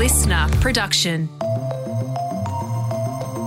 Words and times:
listener 0.00 0.48
production. 0.62 1.28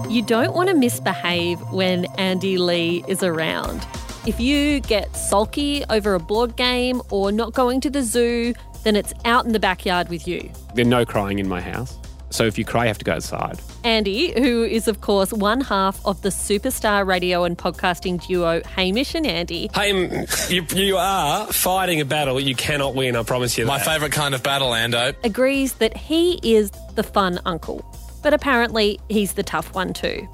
You 0.07 0.21
don't 0.21 0.53
want 0.53 0.69
to 0.69 0.75
misbehave 0.75 1.59
when 1.71 2.05
Andy 2.19 2.60
Lee 2.60 3.03
is 3.07 3.23
around. 3.23 3.87
If 4.28 4.39
you 4.39 4.79
get 4.81 5.15
sulky 5.15 5.83
over 5.89 6.13
a 6.13 6.19
board 6.19 6.55
game 6.55 7.01
or 7.10 7.31
not 7.31 7.53
going 7.53 7.81
to 7.81 7.89
the 7.89 8.03
zoo, 8.03 8.53
then 8.83 8.96
it's 8.96 9.15
out 9.26 9.47
in 9.47 9.53
the 9.53 9.60
backyard 9.60 10.10
with 10.10 10.28
you. 10.28 10.47
There's 10.76 10.87
no 10.87 11.05
crying 11.05 11.39
in 11.39 11.49
my 11.49 11.60
house. 11.60 11.97
So 12.34 12.46
if 12.46 12.58
you 12.58 12.65
cry, 12.65 12.86
you 12.86 12.88
have 12.88 12.97
to 12.97 13.06
go 13.06 13.13
outside. 13.13 13.60
Andy, 13.84 14.33
who 14.36 14.63
is, 14.63 14.88
of 14.88 15.02
course, 15.02 15.32
one 15.32 15.62
half 15.62 16.04
of 16.04 16.20
the 16.23 16.30
superstar 16.30 17.05
radio 17.05 17.44
and 17.44 17.55
podcasting 17.55 18.26
duo 18.26 18.59
Hamish 18.66 19.13
and 19.13 19.27
Andy, 19.27 19.70
Hey, 19.76 20.26
you, 20.50 20.66
you 20.73 20.98
are 20.98 21.46
fighting 21.54 22.02
a 22.02 22.05
battle 22.05 22.40
you 22.40 22.55
cannot 22.55 22.96
win, 22.96 23.16
I 23.16 23.22
promise 23.22 23.55
you 23.55 23.68
My 23.68 23.77
favourite 23.77 24.12
kind 24.14 24.34
of 24.34 24.41
battle, 24.41 24.72
Ando. 24.72 25.14
agrees 25.23 25.74
that 25.76 25.96
he 25.96 26.40
is 26.41 26.72
the 26.96 27.04
fun 27.04 27.40
uncle. 27.46 27.86
But 28.24 28.34
apparently, 28.34 29.00
he's 29.10 29.34
the 29.34 29.44
tough 29.44 29.76
one 29.76 29.94
too. 29.94 30.27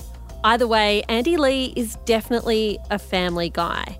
Either 0.46 0.68
way, 0.68 1.04
Andy 1.10 1.36
Lee 1.36 1.74
is 1.76 1.98
definitely 2.06 2.80
a 2.90 2.98
family 2.98 3.50
guy. 3.50 4.00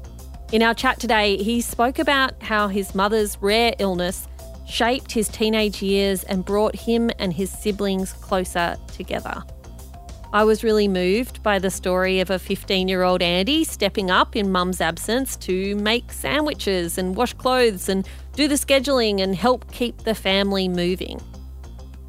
In 0.54 0.64
our 0.64 0.74
chat 0.74 1.02
today, 1.02 1.36
he 1.36 1.60
spoke 1.60 2.00
about 2.00 2.42
how 2.42 2.70
his 2.70 2.96
mother's 2.96 3.38
rare 3.42 3.74
illness 3.78 4.26
shaped 4.70 5.12
his 5.12 5.28
teenage 5.28 5.82
years 5.82 6.24
and 6.24 6.46
brought 6.46 6.76
him 6.76 7.10
and 7.20 7.34
his 7.34 7.50
siblings 7.50 8.14
closer 8.14 8.78
together. 8.94 9.44
I 10.32 10.44
was 10.44 10.64
really 10.64 10.88
moved 10.88 11.42
by 11.42 11.58
the 11.58 11.72
story 11.72 12.20
of 12.20 12.30
a 12.30 12.38
15 12.38 12.88
year 12.88 13.02
old 13.02 13.24
Andy 13.24 13.64
stepping 13.64 14.12
up 14.12 14.36
in 14.36 14.52
mum's 14.52 14.80
absence 14.80 15.36
to 15.38 15.76
make 15.78 16.14
sandwiches 16.14 17.00
and 17.00 17.16
wash 17.16 17.34
clothes 17.34 17.90
and 17.90 18.08
do 18.36 18.48
the 18.48 18.56
scheduling 18.56 19.22
and 19.22 19.36
help 19.36 19.72
keep 19.72 19.98
the 20.04 20.14
family 20.14 20.68
moving. 20.68 21.20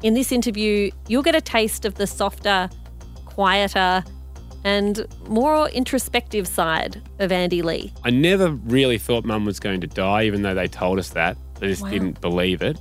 In 0.03 0.13
this 0.13 0.31
interview, 0.31 0.91
you'll 1.07 1.23
get 1.23 1.35
a 1.35 1.41
taste 1.41 1.83
of 1.83 1.95
the 1.95 2.05
softer, 2.05 2.69
quieter, 3.25 4.03
and 4.63 5.07
more 5.27 5.69
introspective 5.69 6.47
side 6.47 7.01
of 7.17 7.31
Andy 7.31 7.63
Lee. 7.63 7.91
I 8.03 8.11
never 8.11 8.51
really 8.51 8.99
thought 8.99 9.25
mum 9.25 9.45
was 9.45 9.59
going 9.59 9.81
to 9.81 9.87
die, 9.87 10.25
even 10.25 10.43
though 10.43 10.53
they 10.53 10.67
told 10.67 10.99
us 10.99 11.09
that. 11.09 11.37
I 11.61 11.67
just 11.67 11.83
Wow. 11.83 11.89
didn't 11.89 12.21
believe 12.21 12.61
it. 12.61 12.77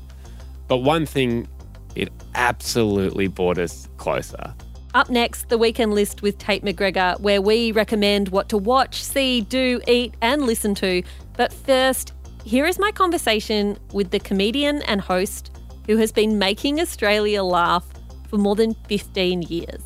But 0.69 0.78
one 0.78 1.06
thing, 1.06 1.48
it 1.95 2.11
absolutely 2.34 3.27
brought 3.27 3.59
us 3.59 3.89
closer. 3.97 4.55
Up 4.95 5.09
next, 5.09 5.48
the 5.48 5.59
weekend 5.59 5.95
list 5.95 6.22
with 6.22 6.39
Tate 6.39 6.64
McGregor, 6.64 7.19
where 7.20 7.41
we 7.41 7.70
recommend 7.70 8.31
what 8.31 8.48
to 8.48 8.59
watch, 8.59 9.03
see, 9.03 9.41
do, 9.41 9.81
eat, 9.87 10.14
and 10.20 10.42
listen 10.42 10.75
to. 10.77 11.03
But 11.37 11.53
first, 11.53 12.12
here 12.45 12.67
is 12.67 12.78
my 12.78 12.91
conversation 12.91 13.78
with 13.92 14.11
the 14.11 14.19
comedian 14.19 14.83
and 14.83 15.00
host 15.00 15.56
who 15.87 15.97
has 15.98 16.11
been 16.11 16.39
making 16.39 16.81
Australia 16.81 17.42
laugh 17.42 17.84
for 18.28 18.37
more 18.37 18.56
than 18.56 18.75
15 18.89 19.42
years, 19.42 19.83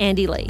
Andy 0.00 0.26
Lee. 0.26 0.48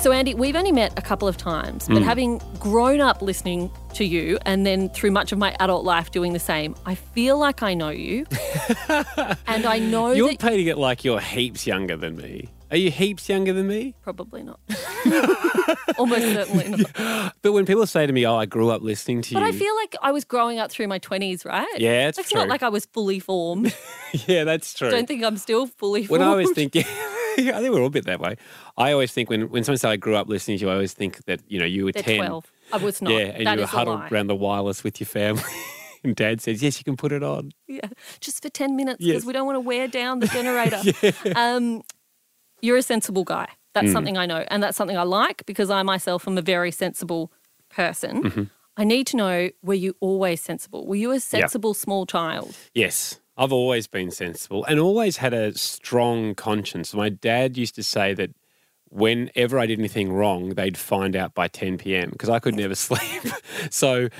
So, 0.00 0.12
Andy, 0.12 0.32
we've 0.32 0.56
only 0.56 0.72
met 0.72 0.98
a 0.98 1.02
couple 1.02 1.28
of 1.28 1.36
times, 1.36 1.86
but 1.86 1.98
hmm. 1.98 2.04
having 2.04 2.38
grown 2.58 3.02
up 3.02 3.20
listening 3.20 3.70
to 3.92 4.02
you 4.02 4.38
and 4.46 4.64
then 4.64 4.88
through 4.88 5.10
much 5.10 5.30
of 5.30 5.38
my 5.38 5.54
adult 5.60 5.84
life 5.84 6.10
doing 6.10 6.32
the 6.32 6.38
same, 6.38 6.74
I 6.86 6.94
feel 6.94 7.38
like 7.38 7.62
I 7.62 7.74
know 7.74 7.90
you. 7.90 8.24
and 8.88 9.66
I 9.66 9.78
know 9.78 10.12
You're 10.12 10.30
that. 10.30 10.38
painting 10.38 10.68
it 10.68 10.78
like 10.78 11.04
you're 11.04 11.20
heaps 11.20 11.66
younger 11.66 11.98
than 11.98 12.16
me. 12.16 12.48
Are 12.70 12.78
you 12.78 12.90
heaps 12.90 13.28
younger 13.28 13.52
than 13.52 13.68
me? 13.68 13.94
Probably 14.00 14.42
not. 14.42 14.58
Almost 15.98 16.22
certainly 16.22 16.68
not. 16.68 17.34
But 17.42 17.52
when 17.52 17.66
people 17.66 17.86
say 17.86 18.06
to 18.06 18.12
me, 18.12 18.26
"Oh, 18.26 18.36
I 18.36 18.46
grew 18.46 18.70
up 18.70 18.82
listening 18.82 19.22
to 19.22 19.34
But 19.34 19.40
you," 19.40 19.48
I 19.48 19.52
feel 19.52 19.74
like 19.76 19.96
I 20.02 20.12
was 20.12 20.24
growing 20.24 20.58
up 20.58 20.70
through 20.70 20.88
my 20.88 20.98
20s, 20.98 21.44
right? 21.44 21.66
Yeah, 21.78 22.08
it's 22.08 22.18
It's 22.18 22.34
not 22.34 22.48
like 22.48 22.62
I 22.62 22.68
was 22.68 22.84
fully 22.86 23.18
formed. 23.18 23.74
yeah, 24.26 24.44
that's 24.44 24.74
true. 24.74 24.90
Don't 24.90 25.08
think 25.08 25.24
I'm 25.24 25.36
still 25.36 25.66
fully 25.66 26.04
formed. 26.06 26.20
when. 26.20 26.30
I 26.30 26.34
was 26.36 26.52
think, 26.52 26.74
yeah, 26.74 26.82
I 26.86 27.19
think 27.60 27.72
we're 27.74 27.80
all 27.80 27.86
a 27.86 27.90
bit 27.90 28.06
that 28.06 28.20
way. 28.20 28.36
I 28.76 28.92
always 28.92 29.12
think 29.12 29.28
when, 29.30 29.48
when 29.50 29.64
someone 29.64 29.78
says 29.78 29.90
I 29.90 29.96
grew 29.96 30.16
up 30.16 30.28
listening 30.28 30.58
to 30.58 30.64
you, 30.64 30.70
I 30.70 30.74
always 30.74 30.92
think 30.92 31.24
that 31.24 31.40
you 31.48 31.58
know 31.58 31.64
you 31.66 31.84
were 31.86 31.92
They're 31.92 32.02
ten, 32.02 32.18
12. 32.18 32.52
I 32.72 32.76
was 32.78 33.02
not. 33.02 33.12
yeah, 33.12 33.18
and 33.18 33.46
That 33.46 33.54
you 33.56 33.60
were 33.62 33.66
huddled 33.66 34.02
around 34.12 34.26
the 34.28 34.34
wireless 34.36 34.84
with 34.84 35.00
your 35.00 35.06
family. 35.06 35.42
and 36.04 36.14
Dad 36.16 36.40
says, 36.40 36.62
"Yes, 36.62 36.78
you 36.78 36.84
can 36.84 36.96
put 36.96 37.12
it 37.12 37.22
on." 37.22 37.52
Yeah, 37.68 37.80
just 38.20 38.42
for 38.42 38.48
10 38.48 38.76
minutes 38.76 38.98
because 38.98 39.22
Yes. 39.22 39.24
we 39.24 39.32
don't 39.32 39.46
want 39.46 39.56
to 39.56 39.60
wear 39.60 39.88
down 39.88 40.20
the 40.20 40.26
generator. 40.28 40.80
um, 41.36 41.82
you're 42.62 42.76
a 42.78 42.82
sensible 42.82 43.24
guy. 43.24 43.48
That's 43.74 43.88
Mm. 43.88 43.92
something 43.92 44.18
I 44.18 44.26
know. 44.26 44.44
And 44.48 44.62
that's 44.62 44.76
something 44.76 44.96
I 44.98 45.04
like 45.04 45.46
because 45.46 45.70
I 45.70 45.82
myself 45.82 46.26
am 46.26 46.36
a 46.36 46.42
very 46.42 46.70
sensible 46.72 47.32
person. 47.68 48.22
Mm-hmm. 48.24 48.42
I 48.76 48.84
need 48.84 49.06
to 49.08 49.16
know 49.16 49.50
were 49.62 49.74
you 49.74 49.94
always 50.00 50.40
sensible? 50.40 50.86
Were 50.86 50.96
you 50.96 51.10
a 51.12 51.20
sensible 51.20 51.74
small 51.74 52.06
child? 52.06 52.56
Yes, 52.74 53.19
I've 53.40 53.52
always 53.54 53.86
been 53.86 54.10
sensible 54.10 54.64
and 54.66 54.78
always 54.78 55.16
had 55.16 55.32
a 55.32 55.56
strong 55.56 56.34
conscience. 56.34 56.92
My 56.92 57.08
dad 57.08 57.56
used 57.56 57.74
to 57.76 57.82
say 57.82 58.12
that 58.12 58.32
whenever 58.90 59.58
I 59.58 59.64
did 59.64 59.78
anything 59.78 60.12
wrong, 60.12 60.50
they'd 60.50 60.76
find 60.76 61.16
out 61.16 61.34
by 61.34 61.48
10 61.48 61.78
p.m. 61.78 62.10
because 62.10 62.28
I 62.28 62.38
could 62.38 62.54
never 62.54 62.74
sleep. 62.88 63.22
so 63.70 64.10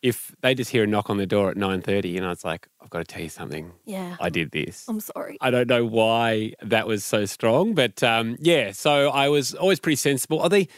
if 0.00 0.32
they 0.42 0.54
just 0.54 0.70
hear 0.70 0.84
a 0.84 0.86
knock 0.86 1.10
on 1.10 1.16
the 1.16 1.26
door 1.26 1.50
at 1.50 1.56
9:30, 1.56 2.12
you 2.12 2.20
know, 2.20 2.30
it's 2.30 2.44
like 2.44 2.68
I've 2.80 2.88
got 2.88 3.00
to 3.00 3.04
tell 3.04 3.22
you 3.22 3.28
something. 3.28 3.72
Yeah. 3.84 4.16
I 4.20 4.30
did 4.30 4.52
this. 4.52 4.84
I'm 4.88 5.00
sorry. 5.00 5.38
I 5.40 5.50
don't 5.50 5.68
know 5.68 5.84
why 5.84 6.52
that 6.62 6.86
was 6.86 7.02
so 7.02 7.24
strong, 7.24 7.74
but 7.74 8.00
um, 8.04 8.36
yeah. 8.38 8.70
So 8.70 9.08
I 9.08 9.28
was 9.28 9.54
always 9.54 9.80
pretty 9.80 9.96
sensible. 9.96 10.40
Are 10.40 10.48
they? 10.48 10.68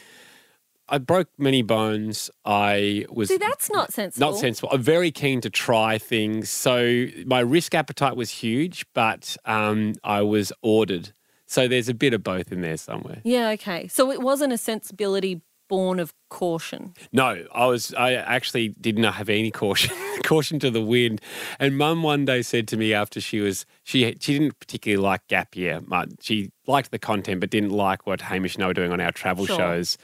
I 0.90 0.98
broke 0.98 1.28
many 1.38 1.62
bones. 1.62 2.30
I 2.44 3.06
was 3.10 3.28
See, 3.28 3.36
that's 3.36 3.70
not 3.70 3.92
sensible. 3.92 4.30
not 4.32 4.38
sensible. 4.38 4.68
I'm 4.72 4.82
very 4.82 5.10
keen 5.10 5.40
to 5.42 5.50
try 5.50 5.98
things. 5.98 6.50
So 6.50 7.06
my 7.26 7.40
risk 7.40 7.74
appetite 7.74 8.16
was 8.16 8.30
huge, 8.30 8.84
but 8.94 9.36
um, 9.44 9.94
I 10.04 10.22
was 10.22 10.52
ordered. 10.62 11.12
So 11.46 11.66
there's 11.68 11.88
a 11.88 11.94
bit 11.94 12.12
of 12.14 12.22
both 12.22 12.52
in 12.52 12.60
there 12.60 12.76
somewhere. 12.76 13.20
Yeah, 13.24 13.50
okay. 13.50 13.88
So 13.88 14.10
it 14.10 14.20
wasn't 14.20 14.52
a 14.52 14.58
sensibility 14.58 15.42
born 15.68 16.00
of 16.00 16.12
caution. 16.28 16.94
No, 17.12 17.44
I 17.54 17.66
was. 17.66 17.94
I 17.94 18.14
actually 18.14 18.70
did 18.80 18.98
not 18.98 19.14
have 19.14 19.28
any 19.28 19.50
caution. 19.52 19.94
caution 20.24 20.58
to 20.58 20.70
the 20.70 20.80
wind. 20.80 21.20
And 21.60 21.78
Mum 21.78 22.02
one 22.02 22.24
day 22.24 22.42
said 22.42 22.66
to 22.68 22.76
me 22.76 22.92
after 22.92 23.20
she 23.20 23.38
was 23.40 23.66
she 23.84 24.04
she 24.20 24.38
didn't 24.38 24.58
particularly 24.58 25.00
like 25.02 25.26
Gap 25.28 25.54
Year. 25.56 25.80
She 26.20 26.50
liked 26.66 26.90
the 26.90 26.98
content, 26.98 27.40
but 27.40 27.50
didn't 27.50 27.70
like 27.70 28.04
what 28.06 28.20
Hamish 28.22 28.56
and 28.56 28.64
I 28.64 28.66
were 28.66 28.74
doing 28.74 28.92
on 28.92 29.00
our 29.00 29.12
travel 29.12 29.46
Sure. 29.46 29.56
shows, 29.56 29.96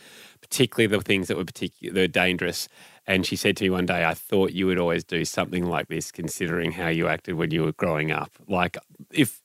particularly 0.48 0.86
the 0.86 1.02
things 1.02 1.28
that 1.28 1.36
were 1.36 1.44
particular 1.44 1.94
that 1.94 2.00
were 2.00 2.06
dangerous. 2.06 2.68
And 3.06 3.24
she 3.24 3.36
said 3.36 3.56
to 3.56 3.64
me 3.64 3.70
one 3.70 3.86
day, 3.86 4.04
"I 4.04 4.14
thought 4.14 4.52
you 4.52 4.66
would 4.66 4.78
always 4.78 5.04
do 5.04 5.24
something 5.24 5.64
like 5.66 5.88
this, 5.88 6.10
considering 6.10 6.72
how 6.72 6.88
you 6.88 7.08
acted 7.08 7.34
when 7.34 7.50
you 7.50 7.62
were 7.64 7.72
growing 7.72 8.10
up. 8.10 8.30
Like 8.48 8.76
if." 9.12 9.42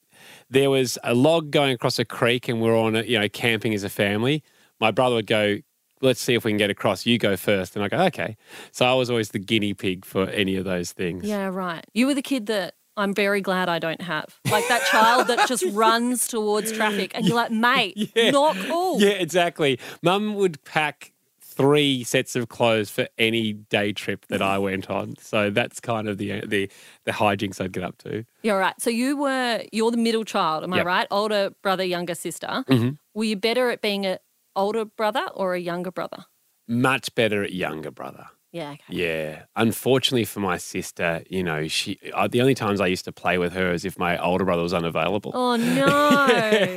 There 0.51 0.69
was 0.69 0.99
a 1.03 1.15
log 1.15 1.49
going 1.49 1.71
across 1.71 1.97
a 1.97 2.05
creek, 2.05 2.47
and 2.47 2.61
we're 2.61 2.77
on, 2.77 2.95
a, 2.95 3.01
you 3.03 3.17
know, 3.17 3.27
camping 3.27 3.73
as 3.73 3.83
a 3.83 3.89
family. 3.89 4.43
My 4.79 4.91
brother 4.91 5.15
would 5.15 5.25
go, 5.25 5.59
let's 6.01 6.21
see 6.21 6.33
if 6.35 6.43
we 6.43 6.51
can 6.51 6.57
get 6.57 6.69
across. 6.69 7.05
You 7.05 7.17
go 7.17 7.35
first. 7.37 7.75
And 7.75 7.83
I 7.83 7.87
go, 7.87 7.97
okay. 8.05 8.37
So 8.71 8.85
I 8.85 8.93
was 8.93 9.09
always 9.09 9.29
the 9.29 9.39
guinea 9.39 9.73
pig 9.73 10.05
for 10.05 10.27
any 10.29 10.55
of 10.57 10.65
those 10.65 10.91
things. 10.91 11.25
Yeah, 11.25 11.47
right. 11.47 11.85
You 11.93 12.07
were 12.07 12.13
the 12.13 12.21
kid 12.21 12.47
that 12.47 12.75
I'm 12.97 13.13
very 13.13 13.41
glad 13.41 13.69
I 13.69 13.79
don't 13.79 14.01
have. 14.01 14.39
Like 14.49 14.67
that 14.67 14.83
child 14.91 15.27
that 15.27 15.47
just 15.47 15.63
runs 15.71 16.27
towards 16.27 16.71
traffic 16.71 17.11
and 17.15 17.25
you're 17.25 17.35
like, 17.35 17.51
mate, 17.51 18.11
Yeah. 18.15 18.31
not 18.31 18.55
cool. 18.67 19.01
Yeah, 19.01 19.11
exactly. 19.11 19.79
Mum 20.01 20.35
would 20.35 20.63
pack 20.65 21.13
three 21.41 22.03
sets 22.03 22.35
of 22.35 22.47
clothes 22.49 22.89
for 22.89 23.07
any 23.17 23.53
day 23.53 23.91
trip 23.93 24.25
that 24.27 24.41
I 24.41 24.57
went 24.57 24.89
on. 24.89 25.15
So 25.19 25.49
that's 25.49 25.79
kind 25.79 26.07
of 26.07 26.17
the 26.17 26.41
the 26.45 26.69
the 27.05 27.11
hijinks 27.11 27.59
I'd 27.61 27.71
get 27.73 27.83
up 27.83 27.97
to. 27.99 28.25
You're 28.41 28.57
right. 28.59 28.73
So 28.79 28.89
you 28.89 29.17
were 29.17 29.63
you're 29.71 29.91
the 29.91 29.97
middle 29.97 30.23
child, 30.23 30.63
am 30.63 30.73
I 30.73 30.81
right? 30.83 31.07
Older 31.11 31.51
brother, 31.61 31.83
younger 31.83 32.15
sister. 32.15 32.63
Mhm. 32.69 32.97
Were 33.13 33.25
you 33.25 33.35
better 33.35 33.69
at 33.69 33.81
being 33.81 34.05
a 34.05 34.19
older 34.55 34.85
brother 34.85 35.27
or 35.33 35.53
a 35.53 35.59
younger 35.59 35.91
brother? 35.91 36.25
Much 36.67 37.13
better 37.15 37.43
at 37.43 37.53
younger 37.53 37.91
brother. 37.91 38.27
Yeah, 38.51 38.71
okay. 38.71 38.83
Yeah. 38.89 39.43
Unfortunately 39.55 40.25
for 40.25 40.41
my 40.41 40.57
sister, 40.57 41.23
you 41.29 41.41
know, 41.41 41.67
she 41.69 41.97
uh, 42.13 42.27
the 42.27 42.41
only 42.41 42.53
times 42.53 42.81
I 42.81 42.87
used 42.87 43.05
to 43.05 43.13
play 43.13 43.37
with 43.37 43.53
her 43.53 43.71
is 43.71 43.85
if 43.85 43.97
my 43.97 44.17
older 44.17 44.43
brother 44.43 44.61
was 44.61 44.73
unavailable. 44.73 45.31
Oh 45.33 45.55
no. 45.57 46.25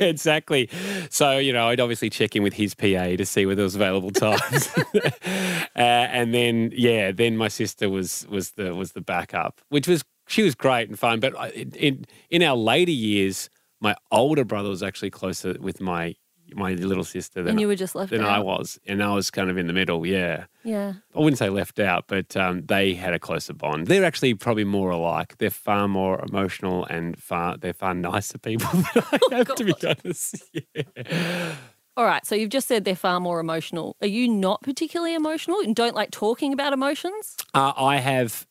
exactly. 0.05 0.69
So, 1.09 1.37
you 1.37 1.51
know, 1.51 1.67
I'd 1.67 1.81
obviously 1.81 2.09
check 2.09 2.35
in 2.35 2.43
with 2.43 2.53
his 2.53 2.75
PA 2.75 3.17
to 3.17 3.25
see 3.25 3.45
whether 3.45 3.57
there 3.57 3.63
was 3.63 3.75
available 3.75 4.11
times. 4.11 4.69
uh, 4.95 5.79
and 5.79 6.33
then, 6.33 6.71
yeah, 6.73 7.11
then 7.11 7.35
my 7.35 7.49
sister 7.49 7.89
was 7.89 8.25
was 8.29 8.51
the 8.51 8.73
was 8.73 8.93
the 8.93 9.01
backup, 9.01 9.59
which 9.67 9.87
was 9.87 10.03
she 10.27 10.43
was 10.43 10.55
great 10.55 10.87
and 10.87 10.97
fun. 10.97 11.19
But 11.19 11.53
in 11.53 11.71
in, 11.71 12.05
in 12.29 12.43
our 12.43 12.55
later 12.55 12.91
years, 12.91 13.49
my 13.81 13.95
older 14.11 14.45
brother 14.45 14.69
was 14.69 14.81
actually 14.81 15.09
closer 15.09 15.57
with 15.59 15.81
my 15.81 16.15
my 16.53 16.73
little 16.73 17.03
sister 17.03 17.41
than 17.41 17.51
and 17.51 17.59
you 17.61 17.67
were 17.67 17.75
just 17.75 17.95
left 17.95 18.11
than 18.11 18.21
out. 18.21 18.29
I 18.29 18.39
was, 18.39 18.79
and 18.85 19.01
I 19.03 19.13
was 19.13 19.31
kind 19.31 19.49
of 19.49 19.57
in 19.57 19.67
the 19.67 19.73
middle. 19.73 20.05
Yeah. 20.05 20.45
Yeah. 20.63 20.93
I 21.15 21.19
wouldn't 21.19 21.37
say 21.37 21.49
left 21.49 21.79
out, 21.79 22.05
but 22.07 22.35
um, 22.37 22.65
they 22.65 22.93
had 22.93 23.13
a 23.13 23.19
closer 23.19 23.53
bond. 23.53 23.87
They're 23.87 24.05
actually 24.05 24.33
probably 24.35 24.63
more 24.63 24.89
alike. 24.91 25.37
They're 25.37 25.49
far 25.49 25.87
more 25.87 26.23
emotional 26.27 26.85
and 26.85 27.17
far 27.21 27.57
they're 27.57 27.73
far 27.73 27.93
nicer 27.93 28.37
people 28.37 28.69
than 28.93 29.03
I 29.11 29.19
Oh, 29.31 29.35
have, 29.37 29.55
to 29.55 29.63
be 29.63 29.73
honest. 29.83 30.43
Yeah. 30.75 31.55
All 31.97 32.03
right, 32.05 32.25
so 32.25 32.35
you've 32.35 32.49
just 32.49 32.67
said 32.67 32.83
they're 32.83 32.93
far 32.93 33.21
more 33.21 33.39
emotional. 33.39 33.95
Are 34.01 34.07
you 34.07 34.27
not 34.27 34.61
particularly 34.61 35.15
emotional 35.15 35.61
and 35.61 35.73
don't 35.73 35.95
like 35.95 36.11
talking 36.11 36.51
about 36.51 36.73
emotions? 36.73 37.37
Uh, 37.53 37.71
I 37.77 37.97
have 37.99 38.45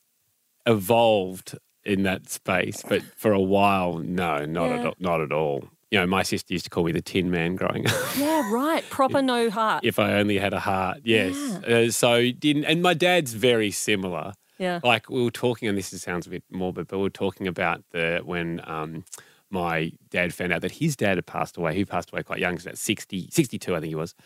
evolved 0.67 1.59
in 1.85 2.05
that 2.05 2.31
space, 2.31 2.83
but 2.89 3.03
for 3.17 3.33
a 3.33 3.41
while, 3.41 3.99
no, 3.99 4.45
not 4.47 4.69
Yeah. 4.71 4.79
at 4.81 4.87
all, 4.87 4.95
not 4.99 5.21
at 5.21 5.33
all. 5.33 5.69
You 5.95 6.01
know, 6.01 6.09
my 6.09 6.25
sister 6.25 6.53
used 6.53 6.65
to 6.65 6.71
call 6.71 6.83
me 6.83 6.91
the 6.91 7.01
Tin 7.01 7.31
Man 7.31 7.55
growing 7.55 7.87
up. 7.87 7.95
Yeah, 8.19 8.53
right. 8.53 8.83
Proper 8.91 9.23
no 9.23 9.49
heart. 9.49 9.85
if 9.85 10.01
I 10.01 10.15
only 10.15 10.39
had 10.39 10.53
a 10.53 10.59
heart, 10.59 11.03
yes. 11.05 11.37
Uh, 11.37 11.89
so 11.93 12.33
didn't, 12.33 12.65
and 12.65 12.83
my 12.83 12.95
dad's 12.95 13.33
very 13.33 13.71
similar. 13.71 14.33
Yeah. 14.59 14.81
Like 14.83 15.09
we 15.09 15.23
were 15.23 15.31
talking, 15.31 15.69
and 15.69 15.79
this 15.79 15.91
sounds 16.03 16.27
a 16.27 16.31
bit 16.31 16.43
morbid, 16.51 16.89
but 16.89 16.97
we 16.97 17.05
were 17.05 17.11
talking 17.11 17.47
about 17.47 17.85
the 17.93 18.23
when 18.25 18.61
um, 18.65 19.05
my 19.51 19.93
dad 20.11 20.35
found 20.35 20.53
out 20.53 20.63
that 20.63 20.73
his 20.73 20.97
dad 20.97 21.17
had 21.17 21.27
passed 21.27 21.57
away. 21.57 21.77
He 21.77 21.85
passed 21.85 22.11
away 22.13 22.25
quite 22.25 22.41
young, 22.41 22.55
he 22.55 22.57
was 22.57 22.67
about 22.67 22.79
60, 22.79 23.29
62, 23.31 23.77
I 23.77 23.79
think 23.79 23.89
he 23.91 23.95
was. 23.95 24.17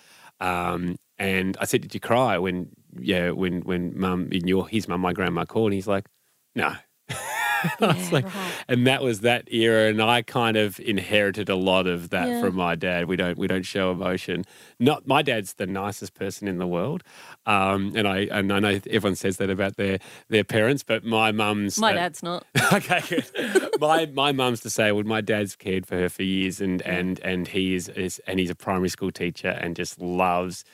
Um, 0.41 0.97
and 1.19 1.55
I 1.61 1.67
said, 1.67 1.82
"Did 1.82 1.93
you 1.93 2.00
cry 2.00 2.38
when 2.38 2.71
yeah 2.99 3.32
when 3.32 3.61
when 3.61 3.93
mum 3.94 4.31
in 4.32 4.49
your 4.49 4.67
his 4.67 4.88
mum 4.88 5.03
my 5.03 5.12
grandma 5.12 5.44
called?" 5.44 5.67
And 5.67 5.75
he's 5.75 5.87
like, 5.87 6.06
"No." 6.55 6.73
Yeah, 7.81 8.09
like, 8.13 8.25
right. 8.25 8.53
and 8.69 8.87
that 8.87 9.03
was 9.03 9.21
that 9.21 9.53
era, 9.53 9.89
and 9.89 10.01
I 10.03 10.23
kind 10.23 10.57
of 10.57 10.79
inherited 10.81 11.49
a 11.49 11.55
lot 11.57 11.87
of 11.87 12.11
that 12.11 12.29
Yeah. 12.29 12.41
from 12.41 12.57
my 12.57 12.75
dad. 12.75 13.07
We 13.07 13.17
don't 13.17 13.39
we 13.39 13.47
don't 13.47 13.65
show 13.65 13.91
emotion. 13.91 14.45
Not 14.79 15.07
my 15.07 15.23
dad's 15.23 15.55
the 15.55 15.67
nicest 15.67 16.15
person 16.15 16.49
in 16.49 16.59
the 16.59 16.67
world, 16.67 17.03
um, 17.47 17.93
and 17.97 18.07
I 18.07 18.29
and 18.31 18.53
I 18.53 18.59
know 18.61 18.81
everyone 18.91 19.17
says 19.17 19.37
that 19.39 19.51
about 19.51 19.77
their 19.77 19.99
their 20.29 20.45
parents, 20.45 20.83
but 20.83 21.05
my 21.05 21.33
mum's 21.33 21.79
My 21.79 21.93
uh, 21.93 21.95
dad's 21.97 22.23
not. 22.23 22.45
okay, 22.73 23.01
good. 23.09 23.81
my 23.81 24.07
my 24.07 24.33
mum's 24.33 24.61
disabled. 24.61 25.07
My 25.07 25.21
dad's 25.21 25.57
cared 25.57 25.87
for 25.87 25.97
her 25.97 26.09
for 26.09 26.23
years, 26.23 26.61
and 26.61 26.83
and 26.83 27.19
and 27.21 27.49
he 27.49 27.75
is, 27.75 27.89
is 27.91 28.21
and 28.27 28.39
he's 28.39 28.51
a 28.51 28.55
primary 28.55 28.89
school 28.89 29.11
teacher 29.11 29.49
and 29.49 29.75
just 29.77 30.01
loves 30.01 30.65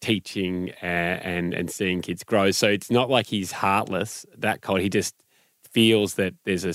teaching 0.00 0.70
and, 0.82 1.22
and 1.22 1.54
and 1.54 1.70
seeing 1.70 2.02
kids 2.02 2.24
grow. 2.24 2.50
So 2.50 2.68
it's 2.68 2.90
not 2.90 3.08
like 3.10 3.26
he's 3.26 3.52
heartless. 3.52 4.26
That 4.36 4.60
cold. 4.62 4.80
He 4.80 4.88
just 4.88 5.14
feels 5.74 6.14
that 6.14 6.34
there's 6.44 6.64
a. 6.64 6.72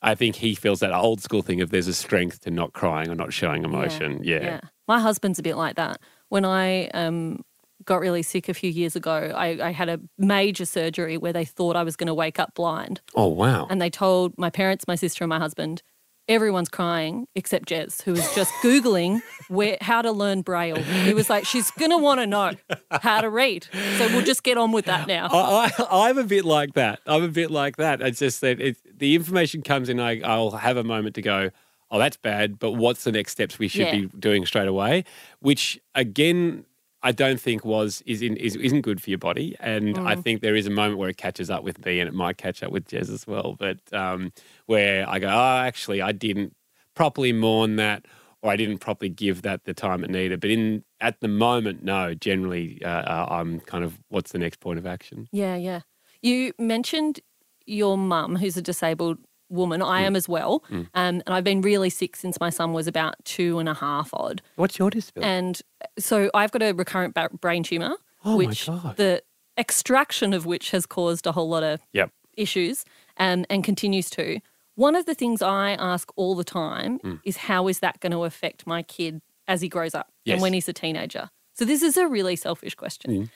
I 0.00 0.14
think 0.14 0.36
he 0.36 0.54
feels 0.54 0.78
that 0.78 0.92
old 0.92 1.20
school 1.20 1.42
thing 1.42 1.60
of 1.60 1.70
there's 1.70 1.88
a 1.88 1.94
strength 1.94 2.42
to 2.42 2.52
not 2.52 2.72
crying 2.72 3.10
or 3.10 3.16
not 3.16 3.32
showing 3.32 3.64
emotion. 3.64 4.20
Yeah. 4.22 4.60
My 4.86 5.00
husband's 5.00 5.40
a 5.40 5.42
bit 5.42 5.56
like 5.56 5.74
that. 5.74 6.00
When 6.28 6.44
I 6.44 6.86
um, 6.88 7.44
got 7.84 8.00
really 8.00 8.22
sick 8.22 8.48
a 8.48 8.54
few 8.54 8.70
years 8.70 8.94
ago, 8.94 9.32
I, 9.34 9.68
I 9.68 9.70
had 9.72 9.88
a 9.88 9.98
major 10.16 10.64
surgery 10.64 11.16
where 11.16 11.32
they 11.32 11.44
thought 11.44 11.74
I 11.74 11.82
was 11.82 11.96
going 11.96 12.06
to 12.06 12.14
wake 12.14 12.38
up 12.38 12.54
blind. 12.54 13.00
Oh 13.16 13.26
wow. 13.26 13.66
And 13.68 13.80
they 13.82 13.90
told 13.90 14.38
my 14.38 14.50
parents, 14.50 14.84
my 14.86 14.94
sister, 14.94 15.24
and 15.24 15.30
my 15.30 15.38
husband, 15.38 15.82
everyone's 16.28 16.68
crying 16.68 17.26
except 17.34 17.68
Jez, 17.68 18.02
who 18.02 18.12
was 18.12 18.34
just 18.34 18.52
Googling 18.62 19.22
where 19.48 19.78
how 19.80 20.02
to 20.02 20.12
learn 20.12 20.42
Braille. 20.42 20.76
He 20.76 21.14
was 21.14 21.30
like, 21.30 21.46
she's 21.46 21.70
going 21.72 21.90
to 21.90 21.98
want 21.98 22.20
to 22.20 22.26
know 22.26 22.52
how 22.90 23.20
to 23.20 23.30
read. 23.30 23.66
So 23.96 24.06
we'll 24.08 24.22
just 24.24 24.42
get 24.42 24.58
on 24.58 24.72
with 24.72 24.84
that 24.86 25.06
now. 25.08 25.28
I, 25.32 25.70
I, 25.78 26.08
I'm 26.08 26.18
a 26.18 26.24
bit 26.24 26.44
like 26.44 26.74
that. 26.74 27.00
I'm 27.06 27.22
a 27.24 27.28
bit 27.28 27.50
like 27.50 27.76
that. 27.76 28.00
It's 28.02 28.18
just 28.18 28.40
that 28.42 28.60
it, 28.60 28.76
the 28.98 29.14
information 29.14 29.62
comes 29.62 29.88
in. 29.88 29.98
I, 30.00 30.20
I'll 30.20 30.50
have 30.50 30.76
a 30.76 30.84
moment 30.84 31.14
to 31.16 31.22
go. 31.22 31.50
Oh, 31.90 31.98
that's 31.98 32.18
bad. 32.18 32.58
But 32.58 32.72
what's 32.72 33.04
the 33.04 33.12
next 33.12 33.32
steps 33.32 33.58
we 33.58 33.66
should 33.68 33.86
Yeah. 33.86 33.92
be 33.92 34.06
doing 34.18 34.44
straight 34.44 34.68
away? 34.68 35.04
Which 35.40 35.80
again, 35.94 36.66
I 37.02 37.12
don't 37.12 37.40
think 37.40 37.64
was 37.64 38.02
is 38.06 38.22
in, 38.22 38.36
is 38.36 38.56
isn't 38.56 38.80
good 38.82 39.00
for 39.02 39.10
your 39.10 39.18
body. 39.18 39.56
And 39.60 39.98
I 40.04 40.14
Mm. 40.16 40.22
think 40.22 40.40
there 40.42 40.56
is 40.56 40.66
a 40.66 40.70
moment 40.70 40.98
where 40.98 41.08
it 41.08 41.16
catches 41.16 41.48
up 41.50 41.62
with 41.62 41.84
me, 41.84 42.00
and 42.00 42.08
it 42.08 42.14
might 42.14 42.38
catch 42.38 42.62
up 42.62 42.72
with 42.72 42.86
Jez 42.88 43.08
as 43.12 43.26
well. 43.26 43.54
But 43.58 43.78
um, 43.92 44.32
where 44.66 45.08
I 45.08 45.18
go, 45.18 45.28
oh, 45.28 45.58
actually, 45.58 46.02
I 46.02 46.12
didn't 46.12 46.54
properly 46.94 47.32
mourn 47.32 47.76
that, 47.76 48.06
or 48.42 48.50
I 48.50 48.56
didn't 48.56 48.78
properly 48.78 49.08
give 49.10 49.42
that 49.42 49.64
the 49.64 49.74
time 49.74 50.02
it 50.02 50.10
needed. 50.10 50.40
But 50.40 50.50
in 50.50 50.84
at 51.00 51.20
the 51.20 51.28
moment, 51.28 51.84
no. 51.84 52.14
Generally, 52.14 52.82
uh, 52.84 52.88
uh, 52.88 53.26
I'm 53.30 53.60
kind 53.60 53.84
of 53.84 53.98
what's 54.08 54.32
the 54.32 54.38
next 54.38 54.58
point 54.60 54.78
of 54.78 54.86
action? 54.86 55.28
Yeah, 55.30 55.54
yeah. 55.56 55.80
You 56.20 56.52
mentioned 56.58 57.20
your 57.66 57.96
mum, 57.96 58.34
who's 58.36 58.56
a 58.56 58.62
disabled 58.62 59.18
woman. 59.48 59.82
I 59.82 60.02
am 60.02 60.14
as 60.16 60.28
well. 60.28 60.62
Um, 60.70 60.86
and 60.94 61.22
I've 61.26 61.44
been 61.44 61.60
really 61.62 61.90
sick 61.90 62.16
since 62.16 62.38
my 62.40 62.50
son 62.50 62.72
was 62.72 62.86
about 62.86 63.14
two 63.24 63.58
and 63.58 63.68
a 63.68 63.74
half 63.74 64.10
odd. 64.12 64.42
What's 64.56 64.78
your 64.78 64.90
disability? 64.90 65.28
And 65.30 65.60
so 65.98 66.30
I've 66.34 66.50
got 66.50 66.62
a 66.62 66.72
recurrent 66.72 67.14
ba- 67.14 67.30
brain 67.40 67.62
tumor, 67.62 67.96
Oh 68.24 68.32
my 68.32 68.36
which 68.36 68.66
God. 68.66 68.96
the 68.96 69.22
extraction 69.58 70.32
of 70.32 70.46
which 70.46 70.70
has 70.70 70.86
caused 70.86 71.26
a 71.26 71.32
whole 71.32 71.48
lot 71.48 71.62
of 71.62 71.80
Yep. 71.92 72.10
issues 72.36 72.84
um, 73.16 73.44
and 73.50 73.64
continues 73.64 74.08
to. 74.10 74.40
One 74.76 74.94
of 74.94 75.06
the 75.06 75.14
things 75.14 75.42
I 75.42 75.72
ask 75.72 76.10
all 76.14 76.34
the 76.36 76.44
time 76.44 77.00
Mm. 77.00 77.20
is 77.24 77.36
how 77.38 77.66
is 77.68 77.80
that 77.80 77.98
going 78.00 78.12
to 78.12 78.24
affect 78.24 78.66
my 78.66 78.82
kid 78.82 79.20
as 79.48 79.60
he 79.60 79.68
grows 79.68 79.94
up 79.94 80.12
Yes. 80.24 80.34
and 80.34 80.42
when 80.42 80.52
he's 80.52 80.68
a 80.68 80.72
teenager? 80.72 81.30
So 81.54 81.64
this 81.64 81.82
is 81.82 81.96
a 81.96 82.06
really 82.06 82.36
selfish 82.36 82.76
question. 82.76 83.10
Mm. 83.10 83.30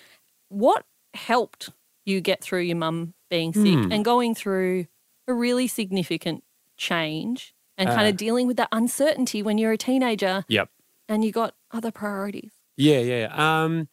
What 0.49 0.85
helped 1.15 1.71
you 2.05 2.21
get 2.21 2.41
through 2.43 2.61
your 2.63 2.77
mum 2.77 3.15
being 3.31 3.53
sick 3.53 3.63
Hmm. 3.85 3.91
and 3.93 4.05
going 4.05 4.35
through 4.35 4.87
a 5.29 5.33
really 5.35 5.67
significant 5.67 6.43
change 6.77 7.55
and 7.79 7.89
kind 7.89 8.07
Uh. 8.07 8.11
of 8.11 8.17
dealing 8.17 8.47
with 8.47 8.57
that 8.57 8.69
uncertainty 8.73 9.43
when 9.43 9.59
you're 9.59 9.73
a 9.73 9.79
teenager 9.79 10.45
Yep. 10.49 10.69
and 11.09 11.25
you 11.25 11.33
got 11.33 11.55
other 11.71 11.91
priorities? 11.91 12.53
Yeah, 12.77 12.99
yeah. 13.01 13.29
Um, 13.65 13.89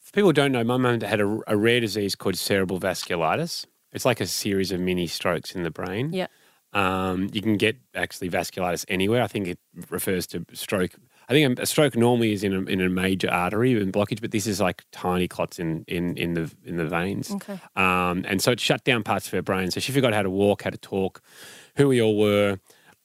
for 0.00 0.12
people 0.12 0.28
who 0.28 0.32
don't 0.34 0.52
know, 0.52 0.64
my 0.64 0.76
mum 0.76 1.00
had 1.00 1.20
a, 1.20 1.38
a 1.46 1.56
rare 1.56 1.80
disease 1.80 2.14
called 2.14 2.36
cerebral 2.36 2.78
vasculitis. 2.80 3.66
It's 3.92 4.04
like 4.04 4.20
a 4.20 4.26
series 4.26 4.72
of 4.72 4.80
mini 4.80 5.06
strokes 5.06 5.54
in 5.54 5.62
the 5.62 5.70
brain. 5.70 6.12
Yeah. 6.12 6.26
Um, 6.72 7.30
you 7.32 7.40
can 7.40 7.56
get 7.56 7.76
actually 7.94 8.28
vasculitis 8.30 8.84
anywhere. 8.88 9.22
I 9.22 9.28
think 9.28 9.46
it 9.46 9.58
refers 9.90 10.26
to 10.28 10.44
stroke. 10.52 10.92
I 11.28 11.32
think 11.32 11.58
a 11.58 11.66
stroke 11.66 11.96
normally 11.96 12.32
is 12.32 12.44
in 12.44 12.52
a, 12.52 12.60
in 12.62 12.80
a 12.80 12.88
major 12.88 13.30
artery 13.30 13.80
and 13.80 13.92
blockage, 13.92 14.20
but 14.20 14.30
this 14.30 14.46
is 14.46 14.60
like 14.60 14.84
tiny 14.92 15.26
clots 15.28 15.58
in 15.58 15.84
in 15.88 16.16
in 16.16 16.34
the 16.34 16.52
in 16.64 16.76
the 16.76 16.86
veins. 16.86 17.30
Okay. 17.30 17.60
Um, 17.76 18.24
and 18.28 18.42
so 18.42 18.52
it 18.52 18.60
shut 18.60 18.84
down 18.84 19.02
parts 19.02 19.26
of 19.26 19.32
her 19.32 19.42
brain. 19.42 19.70
So 19.70 19.80
she 19.80 19.92
forgot 19.92 20.12
how 20.12 20.22
to 20.22 20.30
walk, 20.30 20.62
how 20.62 20.70
to 20.70 20.78
talk, 20.78 21.22
who 21.76 21.88
we 21.88 22.00
all 22.02 22.18
were. 22.18 22.58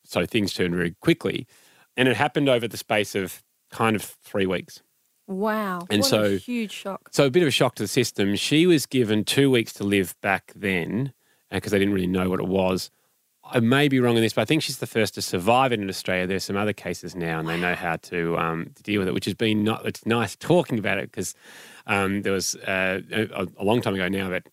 So 0.04 0.26
things 0.26 0.54
turned 0.54 0.76
very 0.76 0.96
quickly, 1.02 1.48
and 1.96 2.08
it 2.08 2.18
happened 2.18 2.50
over 2.50 2.68
the 2.68 2.78
space 2.78 3.16
of 3.16 3.44
kind 3.72 3.96
of 3.96 4.02
three 4.02 4.46
weeks. 4.46 4.82
Wow. 5.28 5.86
And 5.92 6.02
what 6.02 6.08
a 6.08 6.10
so- 6.10 6.38
huge 6.38 6.72
shock. 6.72 7.10
So 7.12 7.26
a 7.26 7.30
bit 7.30 7.44
of 7.44 7.48
a 7.48 7.52
shock 7.52 7.76
to 7.76 7.84
the 7.84 7.88
system. 7.88 8.36
She 8.36 8.66
was 8.66 8.86
given 8.86 9.24
two 9.24 9.52
weeks 9.52 9.74
to 9.74 9.84
live 9.84 10.16
back 10.22 10.52
then 10.56 11.14
because 11.52 11.72
they 11.72 11.80
didn't 11.80 11.94
really 11.94 12.08
know 12.08 12.30
what 12.30 12.40
it 12.40 12.48
was. 12.48 12.90
I 13.52 13.60
may 13.60 13.88
be 13.88 14.00
wrong 14.00 14.16
in 14.16 14.22
this, 14.22 14.34
but 14.34 14.42
I 14.44 14.46
think 14.46 14.62
she's 14.64 14.78
the 14.78 14.88
first 14.88 15.16
to 15.16 15.22
survive 15.22 15.72
it 15.72 15.80
in 15.80 15.90
Australia. 15.90 16.28
There's 16.28 16.44
some 16.44 16.58
other 16.58 16.74
cases 16.74 17.16
now, 17.16 17.40
and 17.40 17.48
they 17.48 17.58
know 17.60 17.76
how 17.76 17.96
to, 17.98 18.38
um, 18.38 18.72
to 18.76 18.84
deal 18.84 19.00
with 19.00 19.08
it, 19.08 19.14
which 19.14 19.26
has 19.26 19.34
been 19.34 19.64
not. 19.64 19.86
It's 19.86 20.06
nice 20.06 20.36
talking 20.36 20.78
about 20.80 20.98
it 20.98 21.12
because 21.12 21.36
um, 21.88 22.22
there 22.22 22.34
was 22.34 22.56
uh, 22.56 23.02
a, 23.12 23.48
a 23.58 23.64
long 23.64 23.82
time 23.82 23.96
ago 23.96 24.08
now, 24.08 24.28
about 24.28 24.44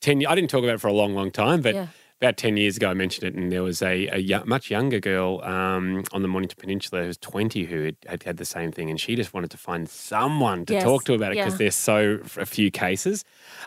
10 0.00 0.24
I 0.26 0.34
didn't 0.34 0.50
talk 0.50 0.62
about 0.62 0.74
it 0.74 0.80
for 0.80 0.88
a 0.88 0.92
long, 0.92 1.14
long 1.14 1.30
time, 1.30 1.60
but 1.62 1.74
Yeah. 1.74 1.86
about 2.20 2.36
10 2.36 2.56
years 2.56 2.76
ago, 2.76 2.90
I 2.90 2.94
mentioned 2.94 3.24
it, 3.26 3.34
and 3.34 3.50
there 3.50 3.62
was 3.62 3.82
a, 3.82 4.06
a 4.08 4.44
much 4.44 4.70
younger 4.70 5.00
girl 5.00 5.40
um, 5.42 6.04
on 6.12 6.22
the 6.22 6.28
Mornington 6.28 6.56
Peninsula 6.60 7.02
who 7.02 7.08
was 7.08 7.18
20 7.18 7.64
who 7.64 7.84
had, 7.84 7.96
had 8.06 8.22
had 8.22 8.36
the 8.36 8.44
same 8.44 8.70
thing, 8.70 8.88
and 8.90 9.00
she 9.00 9.16
just 9.16 9.34
wanted 9.34 9.50
to 9.50 9.56
find 9.58 9.88
someone 9.88 10.64
to 10.66 10.74
Yes, 10.74 10.82
talk 10.84 11.04
to 11.04 11.14
about 11.14 11.32
it 11.32 11.38
because 11.38 11.54
yeah. 11.54 11.58
there's 11.64 11.74
so 11.74 12.20
a 12.36 12.46
few 12.46 12.70
cases. 12.70 13.24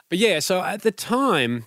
But 0.09 0.17
yeah, 0.19 0.39
so 0.39 0.61
at 0.61 0.83
the 0.83 0.91
time, 0.91 1.65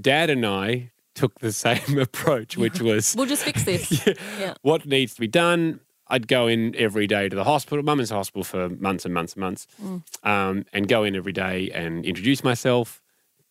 Dad 0.00 0.30
and 0.30 0.46
I 0.46 0.90
took 1.16 1.40
the 1.40 1.50
same 1.50 1.98
approach, 2.06 2.56
which 2.56 2.80
was 2.80 3.16
We'll 3.16 3.26
just 3.26 3.42
fix 3.42 3.64
this. 3.64 4.06
yeah. 4.38 4.54
what 4.62 4.86
needs 4.86 5.14
to 5.14 5.20
be 5.20 5.26
done. 5.26 5.80
I'd 6.08 6.28
go 6.28 6.46
in 6.46 6.76
every 6.76 7.08
day 7.08 7.28
to 7.28 7.34
the 7.34 7.42
hospital. 7.42 7.82
Mum 7.82 7.98
is 7.98 8.10
hospital 8.10 8.44
for 8.44 8.68
months 8.68 9.04
and 9.04 9.12
months 9.12 9.32
and 9.32 9.40
months, 9.40 9.66
um, 10.22 10.64
and 10.72 10.86
go 10.86 11.02
in 11.02 11.16
every 11.16 11.32
day 11.32 11.68
and 11.74 12.04
introduce 12.04 12.44
myself, 12.44 13.02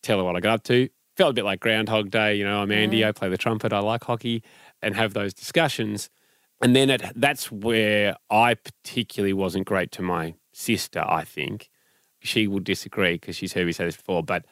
tell 0.02 0.16
her 0.16 0.24
what 0.24 0.36
I 0.36 0.40
got 0.40 0.54
up 0.54 0.62
to. 0.64 0.88
Felt 1.18 1.32
a 1.32 1.34
bit 1.34 1.44
like 1.44 1.60
Groundhog 1.60 2.10
Day, 2.10 2.34
you 2.34 2.44
know. 2.44 2.62
I'm 2.62 2.72
Andy. 2.72 3.04
I 3.04 3.12
play 3.12 3.28
the 3.28 3.36
trumpet. 3.36 3.74
I 3.74 3.80
like 3.80 4.04
hockey, 4.04 4.42
and 4.80 4.94
have 4.94 5.12
those 5.12 5.34
discussions. 5.34 6.08
And 6.62 6.74
then 6.74 6.88
it, 6.88 7.02
that's 7.14 7.52
where 7.52 8.16
I 8.30 8.54
particularly 8.54 9.34
wasn't 9.34 9.66
great 9.66 9.92
to 9.92 10.02
my 10.02 10.34
sister. 10.52 11.04
I 11.06 11.24
think 11.24 11.68
she 12.20 12.46
would 12.46 12.64
disagree 12.64 13.14
because 13.14 13.36
she's 13.36 13.52
heard 13.52 13.66
me 13.66 13.72
say 13.72 13.84
this 13.84 13.96
before, 13.96 14.22
but 14.22 14.46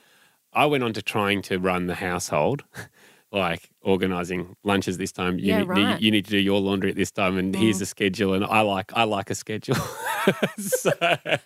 I 0.53 0.67
went 0.67 0.85
on 0.85 0.93
to 0.93 1.03
trying 1.03 1.43
to 1.43 1.59
run 1.59 1.87
the 1.87 1.97
household, 1.97 2.65
like 3.35 3.69
organizing 3.83 4.57
lunches 4.65 4.97
this 4.99 5.13
time. 5.13 5.39
You, 5.39 5.47
Yeah, 5.47 5.59
need, 5.61 5.69
right. 5.69 6.01
you 6.01 6.11
need 6.11 6.25
to 6.27 6.31
do 6.31 6.39
your 6.39 6.61
laundry 6.61 6.91
at 6.91 6.97
this 6.97 7.11
time, 7.11 7.37
and 7.37 7.55
here's 7.55 7.81
a 7.81 7.87
schedule. 7.87 8.35
And 8.35 8.45
I 8.45 8.61
like 8.61 8.93
I 8.95 9.05
like 9.05 9.31
a 9.31 9.35
schedule. 9.35 9.77
so, 10.59 10.91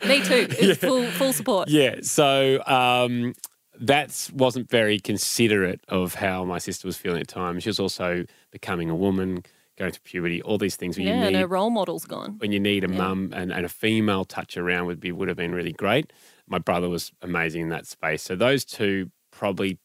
Me 0.06 0.20
too. 0.22 0.46
It's 0.58 0.80
full 0.80 1.04
full 1.12 1.32
support. 1.32 1.68
yeah, 1.68 1.96
so 2.02 2.62
um, 2.66 3.34
that 3.80 4.30
wasn't 4.34 4.68
very 4.70 4.98
considerate 5.00 5.80
of 5.88 6.14
how 6.14 6.44
my 6.44 6.58
sister 6.58 6.86
was 6.86 6.96
feeling 6.96 7.20
at 7.20 7.28
times. 7.28 7.62
She 7.62 7.68
was 7.68 7.80
also 7.80 8.24
becoming 8.50 8.90
a 8.90 8.96
woman, 8.96 9.42
going 9.78 9.92
through 9.92 10.00
puberty, 10.04 10.42
all 10.42 10.58
these 10.58 10.76
things. 10.76 10.96
Where 10.98 11.06
Yeah, 11.06 11.14
you 11.20 11.22
and 11.26 11.32
need, 11.36 11.40
her 11.40 11.46
role 11.46 11.70
model's 11.70 12.04
gone. 12.04 12.36
when 12.38 12.52
you 12.52 12.60
need 12.60 12.84
a 12.84 12.88
Yeah. 12.90 12.96
mum 12.96 13.32
and, 13.34 13.52
and 13.52 13.64
a 13.64 13.68
female 13.68 14.24
touch 14.24 14.56
around 14.56 14.86
would 14.86 15.00
be 15.00 15.12
would 15.12 15.28
have 15.28 15.36
been 15.36 15.54
really 15.54 15.72
great. 15.72 16.12
My 16.48 16.58
brother 16.58 16.88
was 16.88 17.12
amazing 17.22 17.62
in 17.62 17.68
that 17.70 17.86
space. 17.86 18.22
So 18.22 18.34
those 18.36 18.64
two 18.64 19.10
probably 19.30 19.78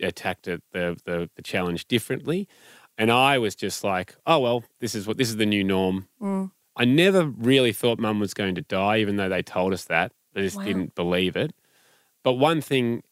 attacked 0.00 0.48
it, 0.48 0.62
the, 0.72 0.96
the 1.04 1.30
the 1.36 1.42
challenge 1.42 1.86
differently. 1.88 2.48
And 2.98 3.10
I 3.10 3.38
was 3.38 3.54
just 3.54 3.82
like, 3.84 4.14
oh 4.26 4.38
well, 4.38 4.64
this 4.80 4.94
is 4.94 5.06
what 5.06 5.16
this 5.16 5.28
is 5.28 5.36
the 5.36 5.46
new 5.46 5.64
norm. 5.64 6.08
Mm. 6.20 6.50
I 6.76 6.84
never 6.84 7.24
really 7.26 7.72
thought 7.72 7.98
mum 7.98 8.20
was 8.20 8.34
going 8.34 8.54
to 8.54 8.62
die, 8.62 8.98
even 8.98 9.16
though 9.16 9.28
they 9.28 9.42
told 9.42 9.72
us 9.72 9.84
that. 9.86 10.12
I 10.36 10.40
just 10.40 10.56
Wow. 10.56 10.64
didn't 10.64 10.94
believe 10.94 11.36
it. 11.36 11.52
But 12.22 12.34
one 12.34 12.60
thing, 12.60 13.02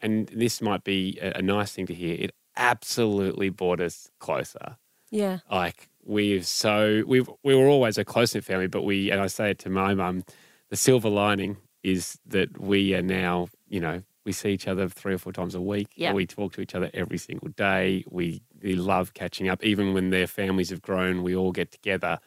and 0.00 0.26
this 0.28 0.60
might 0.60 0.82
be 0.84 1.18
a, 1.22 1.38
a 1.38 1.42
nice 1.42 1.72
thing 1.72 1.86
to 1.86 1.94
hear, 1.94 2.16
it 2.18 2.32
absolutely 2.56 3.48
brought 3.50 3.80
us 3.80 4.10
closer. 4.18 4.76
Yeah. 5.10 5.38
Like 5.50 5.88
we've 6.04 6.46
so 6.46 7.02
we've 7.06 7.28
we 7.42 7.54
were 7.54 7.66
always 7.66 7.98
a 7.98 8.04
close 8.04 8.34
knit 8.34 8.44
family, 8.44 8.66
but 8.66 8.82
we 8.82 9.10
and 9.10 9.20
I 9.20 9.26
say 9.28 9.50
it 9.50 9.58
to 9.60 9.70
my 9.70 9.94
mum, 9.94 10.24
the 10.70 10.76
silver 10.76 11.08
lining 11.08 11.56
is 11.82 12.18
that 12.26 12.60
we 12.60 12.94
are 12.94 13.02
now, 13.02 13.48
you 13.68 13.78
know, 13.80 14.02
we 14.24 14.32
see 14.32 14.50
each 14.50 14.66
other 14.68 14.88
three 14.88 15.14
or 15.14 15.18
four 15.18 15.32
times 15.32 15.54
a 15.54 15.60
week. 15.60 15.88
Yeah. 15.96 16.12
We 16.12 16.26
talk 16.26 16.52
to 16.54 16.60
each 16.60 16.74
other 16.74 16.90
every 16.94 17.18
single 17.18 17.48
day. 17.48 18.04
We 18.10 18.42
we 18.62 18.74
love 18.74 19.14
catching 19.14 19.48
up. 19.48 19.62
Even 19.64 19.92
when 19.94 20.10
their 20.10 20.26
families 20.26 20.70
have 20.70 20.82
grown, 20.82 21.22
we 21.22 21.36
all 21.36 21.52
get 21.52 21.70
together. 21.72 22.18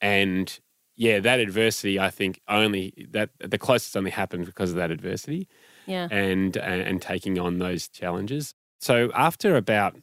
And 0.00 0.58
yeah, 0.96 1.20
that 1.20 1.38
adversity, 1.40 1.98
I 2.00 2.10
think 2.10 2.40
only 2.48 3.06
that 3.10 3.30
the 3.38 3.58
closest 3.58 3.96
only 3.96 4.10
happened 4.10 4.46
because 4.46 4.70
of 4.70 4.76
that 4.76 4.90
adversity 4.90 5.48
Yeah. 5.86 6.08
and, 6.10 6.56
and 6.56 6.82
and 6.82 7.00
taking 7.02 7.38
on 7.38 7.58
those 7.58 7.88
challenges. 7.88 8.54
So 8.80 9.10
after 9.14 9.56
about 9.56 9.96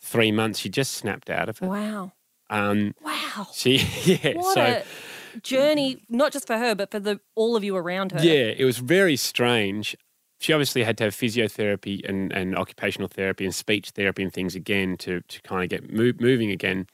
three 0.00 0.30
months, 0.32 0.58
she 0.60 0.68
just 0.68 0.92
snapped 0.94 1.30
out 1.30 1.48
of 1.48 1.60
it. 1.62 1.66
Wow. 1.66 2.12
Um, 2.50 2.94
Wow. 3.02 3.46
she 3.54 3.76
yeah. 4.04 4.34
What 4.36 4.54
so 4.54 4.60
a 4.62 5.40
journey, 5.40 6.02
not 6.08 6.32
just 6.32 6.46
for 6.46 6.56
her, 6.58 6.74
but 6.74 6.90
for 6.90 7.00
the 7.00 7.20
all 7.34 7.56
of 7.56 7.64
you 7.64 7.76
around 7.76 8.12
her. 8.12 8.20
yeah, 8.22 8.52
it 8.56 8.64
was 8.64 8.78
very 8.78 9.16
strange. 9.16 9.96
She 10.40 10.52
obviously 10.52 10.84
had 10.84 10.96
to 10.98 11.04
have 11.04 11.14
physiotherapy 11.14 12.08
and, 12.08 12.32
and 12.32 12.56
occupational 12.56 13.08
therapy 13.08 13.44
and 13.44 13.54
speech 13.54 13.90
therapy 13.90 14.22
and 14.22 14.32
things 14.32 14.54
again 14.54 14.96
to 14.98 15.20
to 15.22 15.42
kind 15.42 15.64
of 15.64 15.70
get 15.70 15.92
move, 15.92 16.20
moving 16.20 16.50
again. 16.50 16.86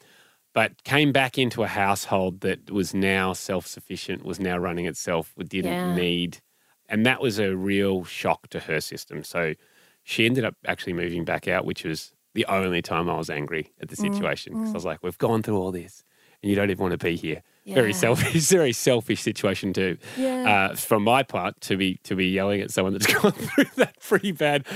But 0.54 0.84
came 0.84 1.12
back 1.12 1.38
into 1.38 1.62
a 1.64 1.68
household 1.68 2.40
that 2.42 2.70
was 2.70 2.94
now 2.94 3.32
self 3.34 3.66
sufficient, 3.66 4.24
was 4.24 4.40
now 4.40 4.58
running 4.58 4.86
itself, 4.86 5.34
didn't 5.48 5.82
Yeah. 5.82 5.84
need, 5.84 6.40
and 6.88 7.04
that 7.06 7.20
was 7.20 7.38
a 7.40 7.56
real 7.56 8.04
shock 8.04 8.48
to 8.50 8.60
her 8.60 8.80
system. 8.80 9.24
So 9.24 9.54
she 10.04 10.26
ended 10.26 10.44
up 10.44 10.56
actually 10.66 10.92
moving 10.94 11.24
back 11.24 11.48
out, 11.48 11.64
which 11.66 11.84
was 11.84 12.14
the 12.34 12.46
only 12.46 12.82
time 12.82 13.10
I 13.10 13.16
was 13.18 13.30
angry 13.30 13.72
at 13.80 13.88
the 13.88 13.96
Mm, 13.98 14.08
situation 14.08 14.54
because 14.54 14.70
I 14.74 14.78
was 14.78 14.84
like, 14.84 15.02
"We've 15.02 15.18
gone 15.18 15.42
through 15.42 15.58
all 15.58 15.72
this, 15.72 16.04
and 16.44 16.50
you 16.50 16.56
don't 16.56 16.70
even 16.70 16.82
want 16.82 16.92
to 16.92 17.02
be 17.04 17.16
here." 17.16 17.42
Very 17.66 17.94
selfish, 17.94 18.34
very 18.50 18.72
selfish 18.72 19.22
situation 19.22 19.72
too. 19.72 19.96
Yeah. 20.18 20.68
Uh, 20.72 20.76
from 20.76 21.02
my 21.02 21.22
part, 21.22 21.58
to 21.62 21.78
be 21.78 21.98
to 22.04 22.14
be 22.14 22.26
yelling 22.28 22.60
at 22.60 22.70
someone 22.70 22.92
that's 22.92 23.06
gone 23.22 23.32
through 23.32 23.64
that 23.76 23.98
pretty 24.00 24.32
bad. 24.32 24.66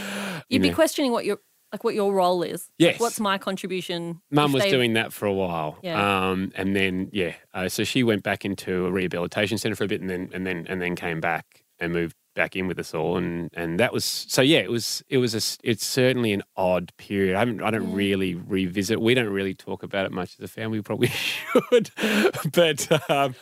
you 0.48 0.54
You'd 0.54 0.62
be 0.62 0.70
know. 0.70 0.74
questioning 0.74 1.12
what 1.12 1.26
your 1.26 1.38
like 1.70 1.84
what 1.84 1.94
your 1.94 2.14
role 2.14 2.42
is. 2.42 2.70
Like, 2.80 2.98
what's 2.98 3.20
my 3.20 3.36
contribution? 3.36 4.22
Mum 4.30 4.54
was 4.54 4.62
they've- 4.62 4.72
doing 4.72 4.94
that 4.94 5.12
for 5.12 5.26
a 5.26 5.32
while, 5.34 5.76
Yeah. 5.82 6.30
um, 6.30 6.50
and 6.54 6.74
then 6.74 7.10
yeah, 7.12 7.34
uh, 7.52 7.68
so 7.68 7.84
she 7.84 8.02
went 8.02 8.22
back 8.22 8.46
into 8.46 8.86
a 8.86 8.90
rehabilitation 8.90 9.58
centre 9.58 9.76
for 9.76 9.84
a 9.84 9.86
bit, 9.88 10.00
and 10.00 10.08
then 10.08 10.30
and 10.32 10.46
then 10.46 10.64
and 10.66 10.80
then 10.80 10.96
came 10.96 11.20
back 11.20 11.44
and 11.78 11.92
moved 11.92 12.16
back 12.38 12.56
in 12.56 12.66
with 12.68 12.78
us 12.78 12.94
all, 12.94 13.16
and 13.16 13.50
and 13.54 13.78
that 13.80 13.92
was 13.92 14.04
so 14.04 14.40
yeah, 14.42 14.60
it 14.60 14.70
was 14.70 15.02
it 15.08 15.18
was 15.18 15.34
a 15.34 15.42
it's 15.68 15.84
certainly 15.84 16.32
an 16.32 16.42
odd 16.56 16.92
period. 16.96 17.34
I 17.36 17.40
haven't 17.40 17.60
I 17.62 17.70
don't 17.70 17.90
Yeah. 17.90 17.96
really 17.96 18.34
revisit. 18.34 19.00
We 19.00 19.12
don't 19.14 19.28
really 19.38 19.54
talk 19.54 19.82
about 19.82 20.06
it 20.06 20.12
much 20.12 20.30
as 20.38 20.40
a 20.44 20.48
family. 20.48 20.78
We 20.78 20.82
probably 20.82 21.08
should, 21.28 21.90
but 22.52 23.10
um, 23.10 23.34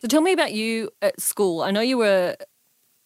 So 0.00 0.08
tell 0.08 0.20
me 0.20 0.32
about 0.32 0.52
you 0.52 0.90
at 1.00 1.20
school. 1.20 1.62
I 1.62 1.70
know 1.70 1.80
you 1.80 1.98
were 1.98 2.36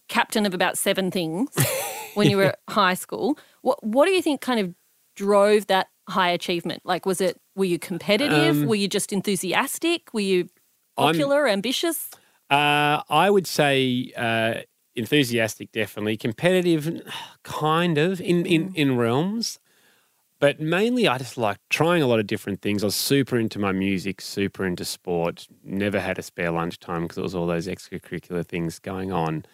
captain 0.08 0.46
of 0.46 0.54
about 0.54 0.78
seven 0.78 1.10
things 1.10 1.48
when 2.14 2.28
you 2.30 2.36
were 2.36 2.44
at 2.54 2.58
high 2.68 2.94
school. 2.94 3.38
What 3.62 3.82
what 3.84 4.06
do 4.06 4.12
you 4.12 4.22
think 4.22 4.40
kind 4.40 4.60
of 4.60 4.74
drove 5.14 5.66
that 5.68 5.88
high 6.08 6.30
achievement? 6.30 6.82
Like 6.84 7.06
was 7.06 7.20
it 7.20 7.40
were 7.54 7.64
you 7.64 7.78
competitive? 7.78 8.62
Um, 8.62 8.66
were 8.66 8.74
you 8.76 8.88
just 8.88 9.12
enthusiastic? 9.12 10.12
Were 10.12 10.20
you 10.32 10.48
I'm- 10.98 11.14
popular, 11.14 11.46
ambitious? 11.48 12.10
Uh, 12.48 13.02
I 13.10 13.28
would 13.28 13.46
say 13.46 14.12
uh, 14.16 14.60
enthusiastic, 14.96 15.70
definitely. 15.72 16.16
Competitive, 16.16 17.02
kind 17.42 17.98
of 17.98 18.20
in, 18.20 18.44
in, 18.46 18.74
in 18.74 18.96
realms. 18.96 19.58
But 20.38 20.60
mainly, 20.60 21.08
I 21.08 21.16
just 21.18 21.38
like 21.38 21.58
trying 21.70 22.02
a 22.02 22.06
lot 22.06 22.18
of 22.20 22.26
different 22.26 22.60
things. 22.60 22.82
I 22.82 22.86
was 22.86 22.94
super 22.94 23.38
into 23.38 23.58
my 23.58 23.72
music, 23.72 24.20
super 24.20 24.66
into 24.66 24.84
sport. 24.84 25.46
Never 25.64 25.98
had 25.98 26.18
a 26.18 26.22
spare 26.22 26.50
lunchtime 26.50 27.02
because 27.02 27.18
it 27.18 27.22
was 27.22 27.34
all 27.34 27.46
those 27.46 27.66
extracurricular 27.66 28.44
things 28.44 28.78
going 28.78 29.12
on. 29.12 29.46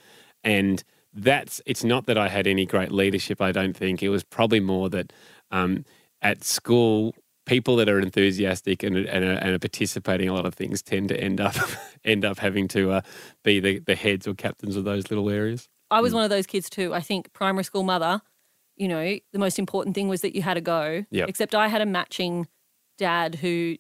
And 0.42 0.82
that's 1.14 1.61
it's 1.66 1.84
not 1.84 2.06
that 2.06 2.18
I 2.18 2.28
had 2.28 2.46
any 2.46 2.66
great 2.66 2.90
leadership. 2.90 3.40
I 3.40 3.52
don't 3.52 3.76
think 3.76 4.02
it 4.02 4.08
was 4.08 4.25
probably 4.25 4.61
more 4.61 4.88
that 4.90 5.12
um, 5.52 5.84
at 6.20 6.42
school, 6.42 7.14
people 7.46 7.76
that 7.76 7.88
are 7.88 7.99
enthusiastic 7.99 8.82
and 8.82 8.96
and 8.96 9.25
are, 9.25 9.32
and 9.32 9.54
are 9.54 9.58
participating 9.58 10.28
a 10.28 10.34
lot 10.34 10.46
of 10.46 10.54
things 10.54 10.82
tend 10.82 11.08
to 11.08 11.20
end 11.20 11.40
up 11.40 11.54
end 12.04 12.25
up 12.25 12.38
having 12.38 12.68
to 12.68 12.92
uh, 12.92 13.00
be 13.44 13.61
the, 13.61 13.78
the 13.80 13.94
heads 13.94 14.26
or 14.28 14.34
captains 14.34 14.76
of 14.76 14.84
those 14.84 15.11
little 15.11 15.28
areas. 15.30 15.68
I 15.90 15.99
Mm. 16.00 16.02
was 16.02 16.14
one 16.14 16.25
of 16.25 16.30
those 16.30 16.46
kids 16.46 16.70
too. 16.70 16.94
I 16.94 17.00
think 17.00 17.32
primary 17.32 17.64
school 17.64 17.82
mother, 17.82 18.22
you 18.76 18.88
know, 18.88 19.18
the 19.32 19.38
most 19.38 19.58
important 19.58 19.94
thing 19.94 20.08
was 20.08 20.20
that 20.22 20.34
you 20.34 20.42
had 20.42 20.56
a 20.56 20.61
go. 20.61 21.04
Yep. 21.11 21.28
Except 21.28 21.54
I 21.54 21.68
had 21.68 21.82
a 21.82 21.87
matching 21.87 22.49
dad 22.99 23.37
who 23.37 23.76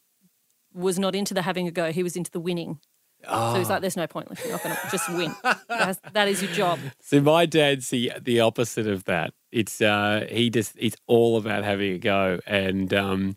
was 0.74 0.98
not 0.98 1.14
into 1.14 1.34
the 1.34 1.42
having 1.42 1.66
a 1.68 1.70
go. 1.70 1.92
He 1.92 2.02
was 2.02 2.16
into 2.16 2.30
the 2.30 2.40
winning. 2.40 2.80
So 3.28 3.54
he's 3.56 3.68
like, 3.70 3.82
there's 3.82 3.96
no 3.96 4.08
point. 4.08 4.26
You're 4.42 4.52
not 4.54 4.64
going 4.64 4.74
to 4.74 4.88
just 4.90 5.08
win. 5.10 5.32
That's, 5.68 6.00
that 6.12 6.26
is 6.26 6.42
your 6.42 6.50
job. 6.52 6.80
So 7.00 7.20
my 7.20 7.46
dad's 7.46 7.90
the 7.90 8.10
the 8.20 8.40
opposite 8.40 8.88
of 8.88 9.04
that. 9.04 9.32
It's 9.52 9.80
uh, 9.80 10.26
he 10.28 10.50
just 10.50 10.72
it's 10.76 10.96
all 11.06 11.36
about 11.36 11.62
having 11.62 11.92
a 11.92 11.98
go, 11.98 12.40
and 12.48 12.92
um, 12.92 13.36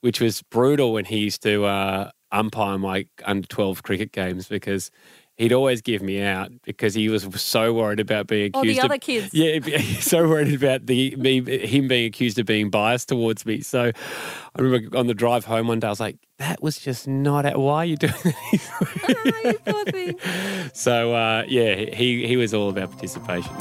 which 0.00 0.20
was 0.20 0.42
brutal 0.42 0.92
when 0.92 1.04
he 1.06 1.18
used 1.18 1.42
to 1.42 1.64
uh, 1.64 2.10
umpire 2.32 2.78
my 2.78 3.06
under 3.24 3.46
twelve 3.48 3.82
cricket 3.82 4.12
games 4.12 4.48
because 4.48 4.90
he'd 5.38 5.52
always 5.52 5.82
give 5.82 6.00
me 6.00 6.22
out 6.22 6.50
because 6.62 6.94
he 6.94 7.10
was 7.10 7.22
so 7.42 7.72
worried 7.74 8.00
about 8.00 8.26
being 8.26 8.50
Oh, 8.54 8.60
accused 8.60 8.78
the 8.80 8.84
of 8.84 8.90
other 8.90 8.98
kids. 8.98 9.34
Yeah, 9.34 9.58
so 10.00 10.26
worried 10.28 10.54
about 10.54 10.86
the 10.86 11.14
me 11.16 11.40
him 11.66 11.88
being 11.88 12.06
accused 12.06 12.38
of 12.38 12.46
being 12.46 12.70
biased 12.70 13.08
towards 13.08 13.44
me. 13.44 13.60
So 13.60 13.90
I 14.54 14.60
remember 14.60 14.96
on 14.96 15.06
the 15.08 15.14
drive 15.14 15.44
home 15.44 15.68
one 15.68 15.80
day, 15.80 15.86
I 15.88 15.90
was 15.90 16.00
like, 16.00 16.16
"That 16.38 16.62
was 16.62 16.78
just 16.78 17.06
not. 17.06 17.44
At, 17.46 17.58
why 17.58 17.78
are 17.78 17.84
you 17.84 17.96
doing 17.96 18.14
this?" 18.24 18.70
Ah, 18.70 19.08
you 19.44 19.58
poor 19.66 19.84
thing. 19.84 20.18
so 20.72 21.14
uh, 21.14 21.44
yeah, 21.48 21.74
he 21.74 22.26
he 22.26 22.36
was 22.36 22.54
all 22.54 22.68
about 22.70 22.90
participation. 22.92 23.52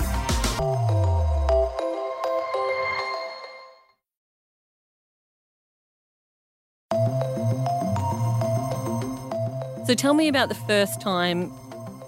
So 9.86 9.94
tell 9.94 10.14
me 10.16 10.28
about 10.28 10.50
the 10.50 10.56
first 10.56 11.00
time 11.00 11.52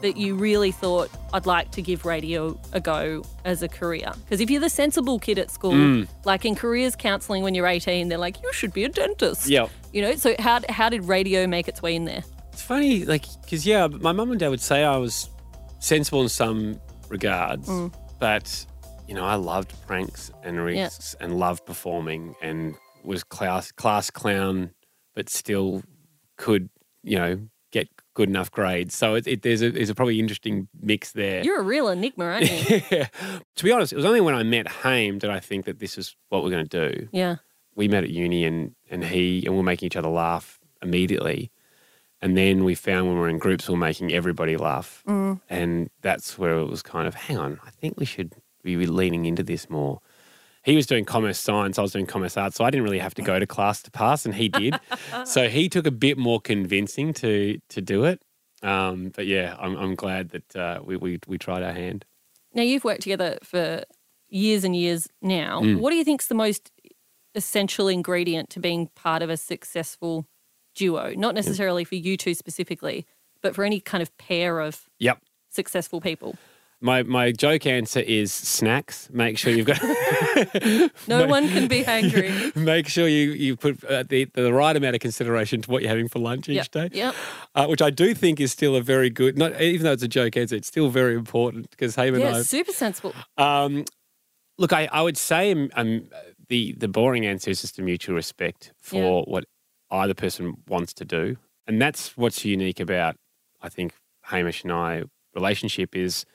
that 0.01 0.17
you 0.17 0.36
really 0.36 0.72
thought 0.72 1.10
I'd 1.34 1.46
like 1.46 1.72
to 1.72 1.81
give 1.81 2.05
radio 2.05 2.60
a 2.74 2.79
go 2.79 3.24
as 3.46 3.62
a 3.63 3.67
career. 3.67 4.12
Because 4.24 4.41
if 4.41 4.50
you're 4.50 4.62
the 4.62 4.69
sensible 4.69 5.19
kid 5.19 5.38
at 5.39 5.50
school, 5.51 5.74
Mm. 5.74 6.07
like 6.25 6.46
in 6.46 6.55
careers 6.55 6.96
counselling 6.96 7.43
when 7.43 7.53
you're 7.55 7.67
18, 7.67 8.07
they're 8.10 8.17
like, 8.17 8.41
you 8.41 8.51
should 8.53 8.74
be 8.74 8.84
a 8.84 8.89
dentist. 8.89 9.48
Yep. 9.48 9.69
You 9.93 10.01
know, 10.03 10.15
so 10.15 10.36
how, 10.39 10.60
how 10.69 10.89
did 10.89 11.05
radio 11.05 11.46
make 11.48 11.67
its 11.67 11.81
way 11.81 11.96
in 11.96 12.05
there? 12.05 12.24
It's 12.53 12.62
funny, 12.62 13.05
like, 13.05 13.25
because 13.41 13.65
yeah, 13.65 13.88
my 13.88 14.12
mum 14.12 14.31
and 14.31 14.39
dad 14.39 14.50
would 14.50 14.62
say 14.62 14.84
I 14.84 14.98
was 14.98 15.29
sensible 15.79 16.22
in 16.22 16.29
some 16.29 16.79
regards, 17.10 17.67
Mm. 17.67 17.93
but 18.19 18.65
you 19.07 19.13
know, 19.13 19.24
I 19.24 19.36
loved 19.36 19.74
pranks 19.88 20.31
and 20.43 20.60
risks 20.63 21.15
and 21.22 21.38
loved 21.39 21.65
performing 21.65 22.36
and 22.41 22.75
was 23.03 23.24
class 23.24 23.72
class 23.72 24.10
clown, 24.12 24.72
but 25.15 25.29
still 25.29 25.81
could 26.38 26.69
you 27.03 27.17
know 27.17 27.39
good 28.18 28.30
enough 28.30 28.50
grades. 28.50 28.96
So 28.96 29.14
it, 29.14 29.28
it, 29.28 29.44
there's 29.44 29.62
a 29.62 29.70
there's 29.70 29.92
a 29.92 29.96
probably 29.96 30.20
interesting 30.20 30.68
mix 30.82 31.12
there. 31.12 31.44
You're 31.44 31.60
a 31.60 31.64
real 31.64 31.88
enigma, 31.88 32.26
aren't 32.26 32.50
you? 32.70 32.82
yeah. 32.92 33.08
To 33.58 33.64
be 33.64 33.72
honest, 33.72 33.94
it 33.94 33.96
was 33.96 34.06
only 34.06 34.22
when 34.22 34.34
I 34.34 34.42
met 34.42 34.68
Hame 34.68 35.20
that 35.20 35.30
I 35.30 35.40
think 35.40 35.66
that 35.66 35.78
this 35.78 36.00
is 36.00 36.16
what 36.30 36.44
we're 36.44 36.50
going 36.50 36.68
to 36.68 36.90
do. 36.90 37.08
yeah. 37.12 37.36
we 37.76 37.88
met 37.88 38.04
at 38.04 38.10
uni 38.10 38.44
and 38.44 38.74
and 38.90 39.04
he 39.04 39.46
and 39.46 39.54
we 39.54 39.58
we're 39.60 39.64
making 39.64 39.86
each 39.86 39.96
other 39.96 40.10
laugh 40.10 40.60
immediately. 40.82 41.52
And 42.20 42.36
then 42.36 42.64
we 42.64 42.74
found 42.74 43.06
when 43.06 43.18
we 43.18 43.22
were 43.22 43.30
in 43.30 43.38
groups, 43.38 43.68
we 43.68 43.76
were 43.76 43.80
making 43.80 44.12
everybody 44.12 44.58
laugh. 44.58 45.04
Mm. 45.08 45.40
And 45.48 45.92
that's 46.02 46.40
where 46.40 46.58
it 46.58 46.66
was 46.66 46.82
kind 46.82 47.08
of, 47.08 47.14
hang 47.14 47.38
on, 47.38 47.60
I 47.64 47.70
think 47.70 48.00
we 48.00 48.06
should 48.06 48.34
be 48.64 48.76
leaning 48.88 49.26
into 49.26 49.44
this 49.44 49.70
more. 49.70 50.02
He 50.68 50.76
was 50.76 50.86
doing 50.86 51.06
commerce 51.06 51.40
science, 51.40 51.80
I 51.80 51.82
was 51.82 51.94
doing 51.94 52.06
commerce 52.06 52.36
arts, 52.36 52.58
so 52.58 52.66
I 52.66 52.70
didn't 52.70 52.84
really 52.84 53.00
have 53.00 53.16
to 53.16 53.22
go 53.22 53.40
to 53.40 53.48
class 53.48 53.82
to 53.84 53.90
pass, 53.90 54.26
and 54.26 54.36
he 54.36 54.50
did. 54.50 54.78
so 55.26 55.48
he 55.48 55.70
took 55.70 55.88
a 55.88 55.92
bit 55.92 56.18
more 56.18 56.42
convincing 56.42 57.14
to 57.14 57.58
to 57.70 57.82
do 57.82 58.04
it. 58.04 58.22
Um, 58.64 59.14
but 59.16 59.28
yeah, 59.28 59.56
I'm, 59.58 59.78
I'm 59.78 59.96
glad 59.96 60.32
that 60.32 60.56
uh, 60.58 60.82
we, 60.84 60.98
we 60.98 61.20
we 61.26 61.38
tried 61.38 61.64
our 61.64 61.72
hand. 61.72 62.04
Now 62.54 62.64
you've 62.64 62.84
worked 62.84 63.04
together 63.04 63.38
for 63.44 63.86
years 64.28 64.66
and 64.66 64.76
years 64.76 65.08
now. 65.22 65.62
Mm. 65.62 65.80
What 65.80 65.92
do 65.92 65.96
you 65.96 66.04
think's 66.04 66.28
the 66.28 66.36
most 66.36 66.70
essential 67.34 67.88
ingredient 67.88 68.50
to 68.50 68.60
being 68.60 68.90
part 68.94 69.22
of 69.22 69.30
a 69.30 69.38
successful 69.38 70.28
duo? 70.76 71.14
Not 71.16 71.34
necessarily 71.34 71.86
for 71.86 71.96
you 71.96 72.18
two 72.18 72.34
specifically, 72.34 73.06
but 73.42 73.56
for 73.56 73.64
any 73.64 73.80
kind 73.80 74.02
of 74.02 74.16
pair 74.18 74.60
of 74.60 74.90
Yep. 75.00 75.20
successful 75.50 76.02
people. 76.02 76.36
My 76.79 77.01
my 77.03 77.31
joke 77.31 77.65
answer 77.65 78.00
is 78.01 78.31
snacks. 78.31 79.10
Make 79.12 79.38
sure 79.38 79.51
you've 79.51 79.65
got. 79.65 79.79
No 81.07 81.25
one 81.25 81.48
can 81.48 81.67
be 81.67 81.84
hangry. 81.84 82.55
Make 82.55 82.88
sure 82.88 83.07
you 83.07 83.31
you 83.31 83.55
put 83.55 83.84
uh, 83.86 84.03
the 84.07 84.25
the 84.34 84.53
right 84.53 84.75
amount 84.75 84.93
of 84.96 85.01
consideration 85.01 85.62
to 85.63 85.72
what 85.72 85.81
you're 85.81 85.89
having 85.89 86.07
for 86.07 86.19
lunch 86.19 86.48
each 86.50 86.55
Yep. 86.57 86.72
day. 86.72 86.89
Yep. 86.91 87.15
Uh, 87.55 87.65
which 87.67 87.81
I 87.81 87.89
do 87.89 88.13
think 88.13 88.39
is 88.39 88.51
still 88.51 88.75
a 88.75 88.81
very 88.81 89.10
good. 89.10 89.38
Not 89.38 89.60
even 89.60 89.84
though 89.86 89.93
it's 89.93 90.03
a 90.03 90.07
joke 90.07 90.38
answer, 90.38 90.55
it's 90.55 90.67
still 90.67 90.89
very 90.89 91.15
important 91.15 91.69
because 91.72 91.96
Hame 91.96 92.13
Yeah, 92.19 92.27
and 92.27 92.36
I. 92.38 92.41
super 92.43 92.72
sensible. 92.72 93.13
Um, 93.38 93.86
look, 94.60 94.72
I, 94.74 94.88
I 94.91 95.01
would 95.01 95.17
say 95.17 95.51
um, 95.51 95.69
um, 95.75 96.03
the 96.50 96.74
the 96.74 96.88
boring 96.88 97.25
answer 97.25 97.50
is 97.50 97.62
just 97.62 97.79
a 97.79 97.81
mutual 97.81 98.15
respect 98.15 98.72
for 98.79 99.24
what 99.24 99.46
either 99.89 100.13
person 100.13 100.57
wants 100.67 100.93
to 100.93 101.05
do, 101.05 101.38
and 101.65 101.81
that's 101.81 102.15
what's 102.15 102.46
unique 102.46 102.79
about 102.79 103.15
I 103.62 103.69
think 103.69 103.93
Hamish 104.25 104.63
and 104.63 104.72
I 104.72 105.03
relationship 105.34 105.96
is 105.96 106.25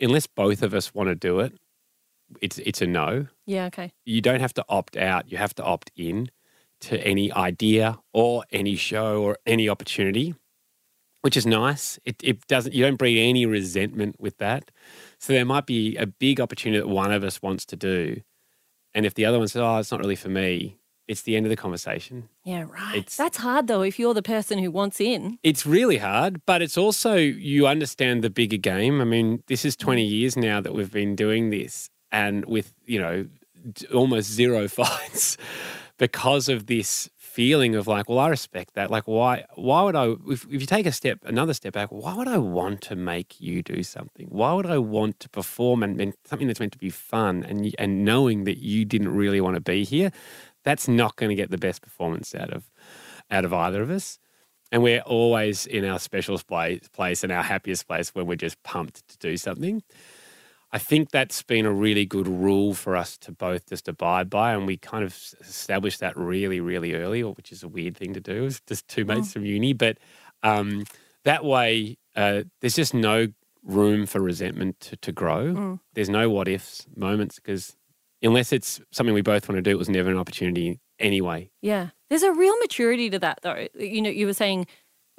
unless 0.00 0.26
both 0.26 0.62
of 0.62 0.74
us 0.74 0.94
want 0.94 1.08
to 1.08 1.14
do 1.14 1.40
it, 1.40 1.54
it's 2.40 2.58
it's 2.58 2.80
a 2.80 2.86
no. 2.86 3.26
Yeah, 3.46 3.66
okay. 3.66 3.92
You 4.04 4.20
don't 4.20 4.40
have 4.40 4.54
to 4.54 4.64
opt 4.68 4.96
out. 4.96 5.30
You 5.30 5.38
have 5.38 5.54
to 5.56 5.64
opt 5.64 5.90
in 5.96 6.30
to 6.82 6.98
any 7.06 7.32
idea 7.32 7.98
or 8.12 8.44
any 8.50 8.76
show 8.76 9.22
or 9.22 9.36
any 9.46 9.68
opportunity, 9.68 10.34
which 11.22 11.36
is 11.36 11.46
nice. 11.46 11.98
It, 12.04 12.16
it 12.22 12.46
doesn't. 12.46 12.74
You 12.74 12.84
don't 12.84 12.96
breed 12.96 13.20
any 13.20 13.46
resentment 13.46 14.16
with 14.18 14.38
that. 14.38 14.70
So 15.18 15.32
there 15.32 15.44
might 15.44 15.66
be 15.66 15.96
a 15.96 16.06
big 16.06 16.40
opportunity 16.40 16.80
that 16.80 16.88
one 16.88 17.12
of 17.12 17.24
us 17.24 17.42
wants 17.42 17.66
to 17.66 17.76
do, 17.76 18.22
and 18.94 19.04
if 19.04 19.14
the 19.14 19.24
other 19.24 19.38
one 19.38 19.48
says, 19.48 19.62
"Oh, 19.62 19.78
it's 19.78 19.92
not 19.92 20.00
really 20.00 20.16
for 20.16 20.30
me," 20.30 20.78
it's 21.10 21.22
the 21.22 21.36
end 21.36 21.44
of 21.44 21.50
the 21.50 21.56
conversation. 21.56 22.28
Yeah, 22.44 22.66
right. 22.68 22.98
It's- 22.98 23.16
That's 23.16 23.38
hard 23.38 23.66
though 23.66 23.82
if 23.82 23.98
you're 23.98 24.14
the 24.14 24.22
person 24.22 24.60
who 24.60 24.70
wants 24.70 25.00
in. 25.00 25.38
It's 25.42 25.66
really 25.66 25.98
hard, 25.98 26.46
but 26.46 26.62
it's 26.62 26.78
also 26.78 27.16
you 27.16 27.66
understand 27.66 28.22
the 28.22 28.30
bigger 28.30 28.56
game. 28.56 29.00
I 29.00 29.04
mean, 29.04 29.42
this 29.48 29.64
is 29.64 29.74
20 29.76 30.06
mm. 30.06 30.10
years 30.10 30.36
now 30.36 30.60
that 30.60 30.72
we've 30.72 30.92
been 30.92 31.16
doing 31.16 31.50
this 31.50 31.90
and 32.12 32.44
with, 32.44 32.72
you 32.86 33.00
know, 33.00 33.26
almost 33.92 34.30
zero 34.30 34.68
fights 34.80 35.36
because 35.98 36.48
of 36.48 36.66
this 36.66 37.10
feeling 37.30 37.76
of 37.76 37.86
like, 37.86 38.08
well, 38.08 38.18
I 38.18 38.28
respect 38.28 38.74
that. 38.74 38.90
Like 38.90 39.06
why 39.06 39.44
why 39.54 39.82
would 39.82 39.94
I 39.94 40.14
if, 40.28 40.44
if 40.44 40.60
you 40.60 40.66
take 40.66 40.86
a 40.86 40.92
step 40.92 41.18
another 41.24 41.54
step 41.54 41.72
back, 41.72 41.88
why 41.90 42.14
would 42.14 42.28
I 42.28 42.38
want 42.38 42.80
to 42.82 42.96
make 42.96 43.40
you 43.40 43.62
do 43.62 43.82
something? 43.82 44.26
Why 44.28 44.52
would 44.52 44.66
I 44.66 44.78
want 44.78 45.20
to 45.20 45.28
perform 45.28 45.82
and, 45.82 46.00
and 46.00 46.14
something 46.24 46.48
that's 46.48 46.60
meant 46.60 46.72
to 46.72 46.78
be 46.78 46.90
fun 46.90 47.44
and 47.44 47.74
and 47.78 48.04
knowing 48.04 48.44
that 48.44 48.58
you 48.58 48.84
didn't 48.84 49.14
really 49.14 49.40
want 49.40 49.54
to 49.54 49.60
be 49.60 49.84
here? 49.84 50.10
That's 50.64 50.88
not 50.88 51.16
going 51.16 51.30
to 51.30 51.36
get 51.36 51.50
the 51.50 51.58
best 51.58 51.82
performance 51.82 52.34
out 52.34 52.52
of 52.52 52.70
out 53.30 53.44
of 53.44 53.52
either 53.52 53.82
of 53.82 53.90
us. 53.90 54.18
And 54.72 54.82
we're 54.82 55.00
always 55.00 55.66
in 55.66 55.84
our 55.84 55.98
special 55.98 56.38
place, 56.38 56.88
place 56.92 57.24
and 57.24 57.32
our 57.32 57.42
happiest 57.42 57.88
place 57.88 58.14
when 58.14 58.26
we're 58.26 58.36
just 58.36 58.62
pumped 58.62 59.06
to 59.08 59.18
do 59.18 59.36
something. 59.36 59.82
I 60.72 60.78
think 60.78 61.10
that's 61.10 61.42
been 61.42 61.66
a 61.66 61.72
really 61.72 62.06
good 62.06 62.28
rule 62.28 62.74
for 62.74 62.94
us 62.96 63.18
to 63.18 63.32
both 63.32 63.68
just 63.68 63.88
abide 63.88 64.30
by. 64.30 64.52
And 64.52 64.66
we 64.66 64.76
kind 64.76 65.02
of 65.02 65.16
established 65.40 65.98
that 66.00 66.16
really, 66.16 66.60
really 66.60 66.94
early, 66.94 67.24
which 67.24 67.50
is 67.50 67.64
a 67.64 67.68
weird 67.68 67.96
thing 67.96 68.14
to 68.14 68.20
do. 68.20 68.44
It's 68.44 68.60
just 68.60 68.86
two 68.86 69.04
mates 69.04 69.32
from 69.32 69.44
uni. 69.44 69.72
But 69.72 69.98
um, 70.44 70.84
that 71.24 71.44
way, 71.44 71.98
uh, 72.14 72.42
there's 72.60 72.76
just 72.76 72.94
no 72.94 73.28
room 73.64 74.06
for 74.06 74.20
resentment 74.20 74.78
to, 74.80 74.96
to 74.98 75.10
grow. 75.12 75.52
There's 75.94 76.08
no 76.08 76.30
what 76.30 76.46
ifs 76.46 76.86
moments 76.94 77.36
because 77.36 77.76
unless 78.22 78.52
it's 78.52 78.80
something 78.90 79.14
we 79.14 79.22
both 79.22 79.48
want 79.48 79.56
to 79.56 79.62
do, 79.62 79.70
it 79.70 79.78
was 79.78 79.88
never 79.88 80.10
an 80.10 80.18
opportunity 80.18 80.80
anyway. 80.98 81.50
Yeah. 81.62 81.88
There's 82.08 82.22
a 82.22 82.32
real 82.32 82.56
maturity 82.58 83.10
to 83.10 83.18
that 83.20 83.40
though. 83.42 83.66
You 83.78 84.02
know, 84.02 84.10
you 84.10 84.26
were 84.26 84.34
saying 84.34 84.66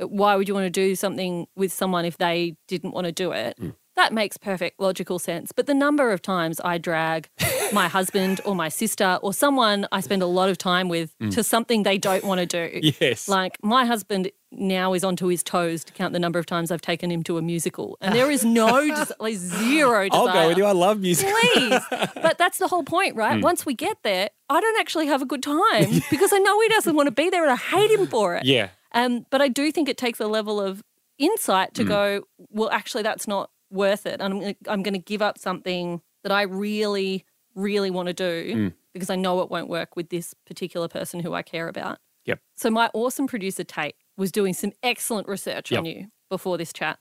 uh, 0.01 0.07
why 0.07 0.35
would 0.35 0.47
you 0.47 0.53
want 0.53 0.65
to 0.65 0.69
do 0.69 0.95
something 0.95 1.47
with 1.55 1.71
someone 1.71 2.05
if 2.05 2.17
they 2.17 2.55
didn't 2.67 2.91
want 2.91 3.05
to 3.05 3.11
do 3.11 3.31
it? 3.31 3.57
That 4.01 4.13
makes 4.13 4.35
perfect 4.35 4.79
logical 4.79 5.19
sense. 5.19 5.51
But 5.51 5.67
the 5.67 5.75
number 5.75 6.09
of 6.09 6.23
times 6.23 6.59
I 6.65 6.79
drag 6.79 7.29
my 7.71 7.87
husband 7.87 8.41
or 8.45 8.55
my 8.55 8.67
sister 8.67 9.19
or 9.21 9.31
someone 9.31 9.87
I 9.91 9.99
spend 10.01 10.23
a 10.23 10.25
lot 10.25 10.49
of 10.49 10.57
time 10.57 10.89
with 10.89 11.13
to 11.29 11.43
something 11.43 11.83
they 11.83 11.99
don't 11.99 12.23
want 12.23 12.39
to 12.39 12.47
do. 12.47 12.79
Yes. 12.99 13.27
Like 13.29 13.59
my 13.61 13.85
husband 13.85 14.31
now 14.51 14.95
is 14.95 15.03
onto 15.03 15.27
his 15.27 15.43
toes 15.43 15.83
to 15.83 15.93
count 15.93 16.13
the 16.13 16.19
number 16.19 16.39
of 16.39 16.47
times 16.47 16.71
I've 16.71 16.81
taken 16.81 17.11
him 17.11 17.21
to 17.25 17.37
a 17.37 17.43
musical. 17.43 17.95
And 18.01 18.15
there 18.15 18.31
is 18.31 18.43
no, 18.43 18.87
des- 19.05 19.13
like 19.19 19.35
zero 19.35 20.09
desire. 20.09 20.27
I'll 20.27 20.33
go 20.33 20.47
with 20.47 20.57
you. 20.57 20.65
I 20.65 20.71
love 20.71 20.99
music. 20.99 21.29
Please. 21.29 21.79
But 21.91 22.39
that's 22.39 22.57
the 22.57 22.67
whole 22.67 22.83
point, 22.83 23.15
right? 23.15 23.35
Hmm. 23.35 23.41
Once 23.41 23.67
we 23.67 23.75
get 23.75 23.97
there, 24.01 24.31
I 24.49 24.59
don't 24.59 24.79
actually 24.79 25.05
have 25.07 25.21
a 25.21 25.27
good 25.27 25.43
time 25.43 26.01
because 26.09 26.33
I 26.33 26.39
know 26.39 26.59
he 26.59 26.69
doesn't 26.69 26.95
want 26.95 27.05
to 27.05 27.11
be 27.11 27.29
there 27.29 27.43
and 27.43 27.51
I 27.51 27.55
hate 27.55 27.91
him 27.91 28.07
for 28.07 28.35
it. 28.35 28.45
Yeah. 28.45 28.69
Um, 28.93 29.27
but 29.29 29.43
I 29.43 29.47
do 29.47 29.71
think 29.71 29.87
it 29.87 29.97
takes 29.99 30.19
a 30.19 30.27
level 30.27 30.59
of 30.59 30.81
insight 31.19 31.75
to 31.75 31.83
go, 31.83 32.23
well, 32.49 32.71
actually, 32.71 33.03
that's 33.03 33.27
not 33.27 33.51
worth 33.71 34.05
it. 34.05 34.19
And 34.21 34.43
I'm, 34.43 34.55
I'm 34.67 34.83
going 34.83 34.93
to 34.93 34.99
give 34.99 35.21
up 35.21 35.37
something 35.37 36.01
that 36.23 36.31
I 36.31 36.43
really, 36.43 37.25
really 37.55 37.89
want 37.89 38.07
to 38.07 38.13
do 38.13 38.53
Hmm. 38.53 38.67
because 38.93 39.09
I 39.09 39.15
know 39.15 39.41
it 39.41 39.49
won't 39.49 39.69
work 39.69 39.95
with 39.95 40.09
this 40.09 40.33
particular 40.45 40.87
person 40.87 41.19
who 41.21 41.33
I 41.33 41.41
care 41.41 41.67
about. 41.67 41.99
Yep. 42.25 42.39
So 42.55 42.69
my 42.69 42.89
awesome 42.93 43.27
producer, 43.27 43.63
Tate, 43.63 43.95
was 44.17 44.31
doing 44.31 44.53
some 44.53 44.73
excellent 44.83 45.27
research 45.27 45.71
on 45.73 45.85
you 45.85 46.07
before 46.29 46.57
this 46.57 46.71
chat. 46.71 46.99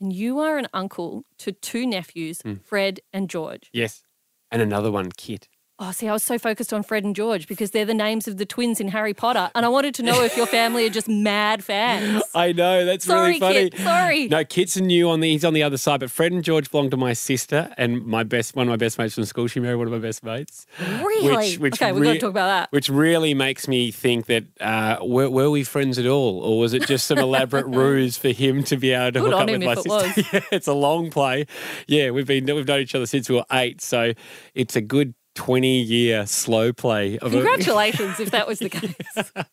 And 0.00 0.12
you 0.12 0.38
are 0.38 0.56
an 0.58 0.66
uncle 0.72 1.24
to 1.38 1.52
two 1.52 1.86
nephews, 1.86 2.40
Hmm. 2.42 2.54
Fred 2.64 3.00
and 3.12 3.28
George. 3.28 3.68
Yes. 3.72 4.02
And 4.50 4.62
another 4.62 4.90
one, 4.90 5.10
Kit. 5.12 5.48
Oh, 5.80 5.90
see, 5.90 6.06
I 6.06 6.12
was 6.12 6.22
so 6.22 6.38
focused 6.38 6.72
on 6.72 6.84
Fred 6.84 7.02
and 7.02 7.16
George 7.16 7.48
because 7.48 7.72
they're 7.72 7.84
the 7.84 7.94
names 7.94 8.28
of 8.28 8.36
the 8.36 8.46
twins 8.46 8.80
in 8.80 8.86
Harry 8.88 9.12
Potter. 9.12 9.50
And 9.56 9.66
I 9.66 9.68
wanted 9.68 9.92
to 9.96 10.04
know 10.04 10.22
if 10.22 10.36
your 10.36 10.46
family 10.46 10.86
are 10.86 10.90
just 10.90 11.08
mad 11.08 11.64
fans. 11.64 12.22
I 12.34 12.52
know 12.52 12.84
that's 12.84 13.04
Sorry, 13.04 13.26
really 13.26 13.40
funny. 13.40 13.70
Kit. 13.70 13.80
Sorry. 13.80 14.28
No, 14.28 14.44
Kit's 14.44 14.76
new 14.76 15.10
on 15.10 15.18
the 15.18 15.32
he's 15.32 15.44
on 15.44 15.52
the 15.52 15.64
other 15.64 15.76
side, 15.76 15.98
but 15.98 16.12
Fred 16.12 16.30
and 16.30 16.44
George 16.44 16.70
belong 16.70 16.90
to 16.90 16.96
my 16.96 17.12
sister 17.12 17.74
and 17.76 18.06
my 18.06 18.22
best 18.22 18.54
one 18.54 18.68
of 18.68 18.70
my 18.70 18.76
best 18.76 18.98
mates 18.98 19.16
from 19.16 19.24
school. 19.24 19.48
She 19.48 19.58
married 19.58 19.74
one 19.74 19.88
of 19.88 19.92
my 19.92 19.98
best 19.98 20.22
mates. 20.22 20.64
Really? 20.78 21.36
Which, 21.36 21.58
which 21.58 21.82
okay, 21.82 21.90
we've 21.90 22.04
got 22.04 22.12
to 22.12 22.18
talk 22.20 22.30
about 22.30 22.46
that. 22.46 22.70
Which 22.70 22.88
really 22.88 23.34
makes 23.34 23.66
me 23.66 23.90
think 23.90 24.26
that 24.26 24.44
uh, 24.60 24.98
were, 25.02 25.28
were 25.28 25.50
we 25.50 25.64
friends 25.64 25.98
at 25.98 26.06
all, 26.06 26.38
or 26.38 26.60
was 26.60 26.72
it 26.72 26.86
just 26.86 27.08
some 27.08 27.18
elaborate 27.18 27.66
ruse 27.74 28.16
for 28.16 28.28
him 28.28 28.62
to 28.64 28.76
be 28.76 28.92
able 28.92 29.06
to 29.06 29.20
Good 29.20 29.32
hook 29.32 29.40
up 29.40 29.50
with 29.50 29.64
my 29.64 29.72
it 29.72 29.82
sister? 29.82 30.28
yeah, 30.36 30.44
it's 30.52 30.68
a 30.68 30.72
long 30.72 31.10
play. 31.10 31.46
Yeah, 31.88 32.10
we've 32.10 32.28
been 32.28 32.46
we've 32.46 32.68
known 32.68 32.80
each 32.80 32.94
other 32.94 33.06
since 33.06 33.28
we 33.28 33.34
were 33.34 33.46
eight, 33.50 33.80
so 33.80 34.12
it's 34.54 34.76
a 34.76 34.80
good 34.80 35.14
twenty 35.34 35.80
year 35.80 36.26
slow 36.26 36.72
play 36.72 37.18
of 37.18 37.34
a, 37.34 37.36
Congratulations 37.36 38.20
if 38.20 38.30
that 38.30 38.46
was 38.46 38.58
the 38.58 38.70
case. 38.70 38.94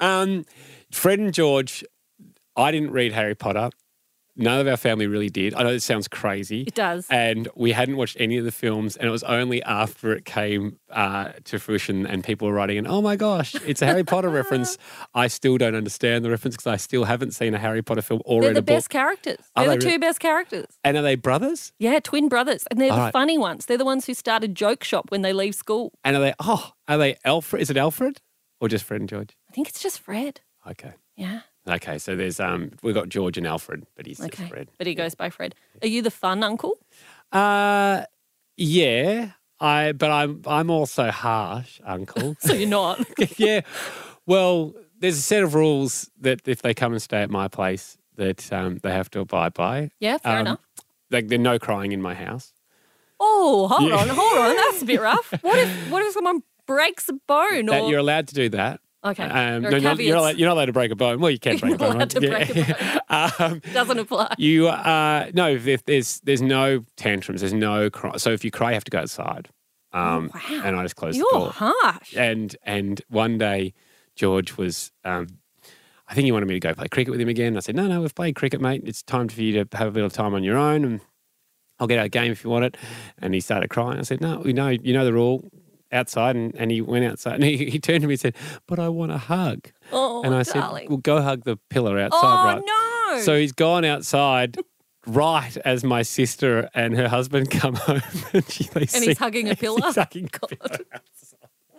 Um, 0.00 0.44
Fred 0.90 1.20
and 1.20 1.32
George, 1.32 1.84
I 2.56 2.72
didn't 2.72 2.90
read 2.90 3.12
Harry 3.12 3.34
Potter. 3.34 3.70
None 4.36 4.58
of 4.60 4.66
our 4.66 4.76
family 4.76 5.06
really 5.06 5.28
did. 5.30 5.54
I 5.54 5.62
know 5.62 5.72
this 5.72 5.84
sounds 5.84 6.08
crazy. 6.08 6.62
It 6.62 6.74
does. 6.74 7.06
And 7.08 7.48
we 7.54 7.70
hadn't 7.70 7.96
watched 7.96 8.16
any 8.18 8.36
of 8.36 8.44
the 8.44 8.50
films, 8.50 8.96
and 8.96 9.06
it 9.06 9.10
was 9.10 9.22
only 9.22 9.62
after 9.62 10.12
it 10.12 10.24
came 10.24 10.78
uh, 10.90 11.32
to 11.44 11.58
fruition 11.60 12.04
and 12.06 12.24
people 12.24 12.48
were 12.48 12.54
writing 12.54 12.76
in, 12.76 12.86
oh 12.86 13.00
my 13.00 13.14
gosh, 13.14 13.54
it's 13.64 13.80
a 13.80 13.86
Harry 13.86 14.02
Potter 14.02 14.28
reference. 14.40 14.76
I 15.14 15.28
still 15.28 15.56
don't 15.56 15.74
understand 15.76 16.24
the 16.24 16.30
reference 16.30 16.56
because 16.56 16.66
I 16.66 16.76
still 16.76 17.04
haven't 17.04 17.30
seen 17.30 17.54
a 17.54 17.58
Harry 17.58 17.82
Potter 17.82 18.02
film 18.02 18.22
or 18.24 18.40
They're 18.40 18.50
read 18.50 18.56
the 18.56 18.58
a 18.58 18.62
book. 18.62 18.76
best 18.76 18.90
characters. 18.90 19.38
Are 19.54 19.66
They're 19.66 19.76
the 19.78 19.84
they 19.84 19.90
two 19.92 19.98
best 20.00 20.18
characters. 20.20 20.66
And 20.82 20.96
are 20.96 21.02
they 21.02 21.14
brothers? 21.14 21.72
Yeah, 21.78 22.00
twin 22.00 22.28
brothers. 22.28 22.64
And 22.70 22.80
they're 22.80 22.90
All 22.90 22.96
the 22.96 23.02
right. 23.04 23.12
funny 23.12 23.38
ones. 23.38 23.66
They're 23.66 23.78
the 23.78 23.84
ones 23.84 24.06
who 24.06 24.14
started 24.14 24.54
Joke 24.56 24.82
Shop 24.82 25.10
when 25.10 25.22
they 25.22 25.32
leave 25.32 25.54
school. 25.54 25.92
And 26.02 26.16
are 26.16 26.20
they, 26.20 26.34
oh, 26.40 26.72
are 26.88 26.98
they 26.98 27.16
Alfred? 27.24 27.62
Is 27.62 27.70
it 27.70 27.76
Alfred 27.76 28.20
or 28.60 28.68
just 28.68 28.84
Fred 28.84 29.00
and 29.00 29.08
George? 29.08 29.36
I 29.48 29.52
think 29.52 29.68
it's 29.68 29.80
just 29.82 30.00
Fred. 30.00 30.40
Okay. 30.68 30.92
Yeah. 31.16 31.40
Okay. 31.68 31.98
So 31.98 32.14
there's, 32.16 32.40
um, 32.40 32.72
we've 32.82 32.94
got 32.94 33.08
George 33.08 33.38
and 33.38 33.46
Alfred, 33.46 33.86
but 33.96 34.06
he's 34.06 34.20
Okay. 34.20 34.46
Fred. 34.48 34.70
But 34.78 34.86
he 34.86 34.94
goes 34.94 35.14
by 35.14 35.30
Fred. 35.30 35.54
Are 35.82 35.88
you 35.88 36.02
the 36.02 36.10
fun 36.10 36.42
uncle? 36.42 36.78
Uh, 37.32 38.02
yeah. 38.56 39.30
I, 39.60 39.92
but 39.92 40.10
I'm, 40.10 40.42
I'm 40.46 40.68
also 40.70 41.10
harsh, 41.10 41.80
Uncle. 41.84 42.36
So 42.40 42.52
you're 42.52 42.68
not. 42.68 43.00
yeah. 43.38 43.62
Well, 44.26 44.74
there's 44.98 45.16
a 45.18 45.22
set 45.22 45.42
of 45.42 45.54
rules 45.54 46.10
that 46.20 46.46
if 46.46 46.60
they 46.62 46.74
come 46.74 46.92
and 46.92 47.00
stay 47.00 47.22
at 47.22 47.30
my 47.30 47.48
place, 47.48 47.96
that 48.16 48.52
um, 48.52 48.78
they 48.82 48.92
have 48.92 49.10
to 49.10 49.20
abide 49.20 49.54
by. 49.54 49.90
yeah, 50.00 50.18
fair 50.18 50.34
Um, 50.34 50.40
enough. 50.46 50.60
Like, 51.10 51.28
there's 51.28 51.40
no 51.40 51.58
crying 51.58 51.92
in 51.92 52.02
my 52.02 52.14
house. 52.14 52.52
Oh, 53.20 53.68
hold 53.68 53.88
Yeah. 53.90 53.96
on, 53.96 54.08
hold 54.08 54.38
on. 54.38 54.56
That's 54.56 54.82
a 54.82 54.84
bit 54.84 55.00
rough. 55.10 55.32
What 55.42 55.58
if 55.58 55.90
what 55.90 56.02
if 56.04 56.12
someone 56.12 56.42
breaks 56.66 57.08
a 57.08 57.12
bone 57.28 57.66
That 57.66 57.82
or 57.82 57.90
you're 57.90 58.00
allowed 58.00 58.26
to 58.28 58.34
do 58.34 58.48
that. 58.50 58.80
Okay. 59.04 59.22
Um, 59.22 59.62
no, 59.62 59.68
are 59.68 59.72
you're, 59.72 59.80
not 59.80 59.98
allowed, 60.00 60.36
you're 60.38 60.48
not 60.48 60.54
allowed 60.54 60.64
to 60.66 60.72
break 60.72 60.90
a 60.90 60.96
bone. 60.96 61.20
Well, 61.20 61.30
you 61.30 61.38
can't 61.38 61.60
break 61.60 61.70
You're 61.70 61.76
a 61.76 61.78
bone. 61.78 61.96
allowed 61.96 62.10
to 62.10 62.30
right? 62.30 62.52
break 62.52 62.68
a 62.68 63.32
um, 63.44 63.60
doesn't 63.72 63.98
apply? 63.98 64.34
you 64.38 64.68
uh, 64.68 65.30
no, 65.34 65.48
if, 65.50 65.84
there's 65.84 66.20
there's 66.20 66.42
no 66.42 66.84
tantrums, 66.96 67.40
there's 67.42 67.52
no 67.52 67.90
cry. 67.90 68.16
So 68.16 68.30
if 68.30 68.44
you 68.44 68.50
cry, 68.50 68.70
you 68.70 68.74
have 68.74 68.84
to 68.84 68.90
go 68.90 69.00
outside. 69.00 69.48
Um, 69.92 70.30
Oh, 70.34 70.40
wow. 70.50 70.62
And 70.64 70.76
I 70.76 70.82
just 70.82 70.96
close 70.96 71.16
You're 71.16 71.26
the 71.32 71.38
door. 71.38 71.50
harsh. 71.52 72.16
and 72.16 72.56
and 72.64 73.00
one 73.08 73.38
day 73.38 73.74
George 74.16 74.56
was 74.56 74.90
um, 75.04 75.26
I 76.08 76.14
think 76.14 76.24
he 76.24 76.32
wanted 76.32 76.46
me 76.46 76.54
to 76.54 76.60
go 76.60 76.74
play 76.74 76.88
cricket 76.88 77.12
with 77.12 77.20
him 77.20 77.28
again. 77.28 77.56
I 77.56 77.60
said, 77.60 77.76
No, 77.76 77.86
no, 77.86 78.00
we've 78.00 78.14
played 78.14 78.34
cricket, 78.34 78.60
mate. 78.60 78.82
It's 78.84 79.02
time 79.02 79.28
for 79.28 79.40
you 79.40 79.64
to 79.64 79.76
have 79.76 79.88
a 79.88 79.92
bit 79.92 80.02
of 80.04 80.12
time 80.12 80.34
on 80.34 80.42
your 80.42 80.56
own 80.56 80.84
and 80.84 81.00
I'll 81.78 81.86
get 81.86 81.98
out 81.98 82.06
a 82.06 82.08
game 82.08 82.32
if 82.32 82.42
you 82.44 82.50
want 82.50 82.64
it. 82.64 82.76
And 83.20 83.34
he 83.34 83.40
started 83.40 83.68
crying. 83.70 83.98
I 83.98 84.02
said, 84.02 84.20
No, 84.20 84.42
you 84.44 84.52
know, 84.52 84.68
you 84.68 84.92
know 84.92 85.04
the 85.04 85.12
rule 85.12 85.48
outside 85.94 86.36
and, 86.36 86.54
and 86.56 86.70
he 86.70 86.80
went 86.82 87.04
outside 87.04 87.34
and 87.36 87.44
he, 87.44 87.70
he 87.70 87.78
turned 87.78 88.02
to 88.02 88.06
me 88.08 88.14
and 88.14 88.20
said, 88.20 88.36
But 88.66 88.78
I 88.78 88.88
want 88.88 89.12
a 89.12 89.18
hug. 89.18 89.70
Oh, 89.92 90.22
and 90.22 90.34
I 90.34 90.42
darling. 90.42 90.82
said, 90.84 90.88
Well 90.90 90.98
go 90.98 91.22
hug 91.22 91.44
the 91.44 91.56
pillar 91.70 91.98
outside, 91.98 92.20
oh 92.22 92.44
right? 92.56 92.62
no. 93.16 93.20
So 93.22 93.38
he's 93.38 93.52
gone 93.52 93.84
outside 93.84 94.56
right 95.06 95.56
as 95.64 95.84
my 95.84 96.02
sister 96.02 96.68
and 96.74 96.96
her 96.96 97.08
husband 97.08 97.50
come 97.50 97.74
home, 97.86 98.02
and, 98.32 98.50
she, 98.50 98.64
they 98.64 98.80
And 98.80 98.90
see- 98.90 99.06
he's 99.06 99.18
hugging 99.18 99.48
a 99.50 99.54
pillar. 99.64 99.80
He's 99.84 99.94
hugging 99.96 100.28
a 100.42 100.46
pillar. 100.46 100.78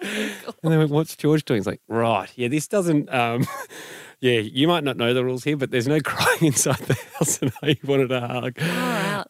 And 0.02 0.72
they 0.74 0.78
went, 0.78 0.92
"What's 0.92 1.16
George 1.16 1.46
doing?" 1.46 1.60
He's 1.60 1.66
like, 1.66 1.82
"Right, 1.88 2.30
yeah, 2.36 2.48
this 2.50 2.68
doesn't." 2.68 3.12
Um, 3.12 3.48
yeah, 4.26 4.40
you 4.40 4.68
might 4.68 4.84
not 4.84 4.98
know 4.98 5.14
the 5.14 5.24
rules 5.24 5.44
here, 5.44 5.56
but 5.58 5.70
there's 5.72 5.88
no 5.88 6.00
crying 6.04 6.46
inside 6.46 6.78
the 6.80 6.96
house, 7.14 7.40
and 7.42 7.52
I 7.62 7.78
wanted 7.84 8.12
a 8.12 8.28
hug. 8.28 8.60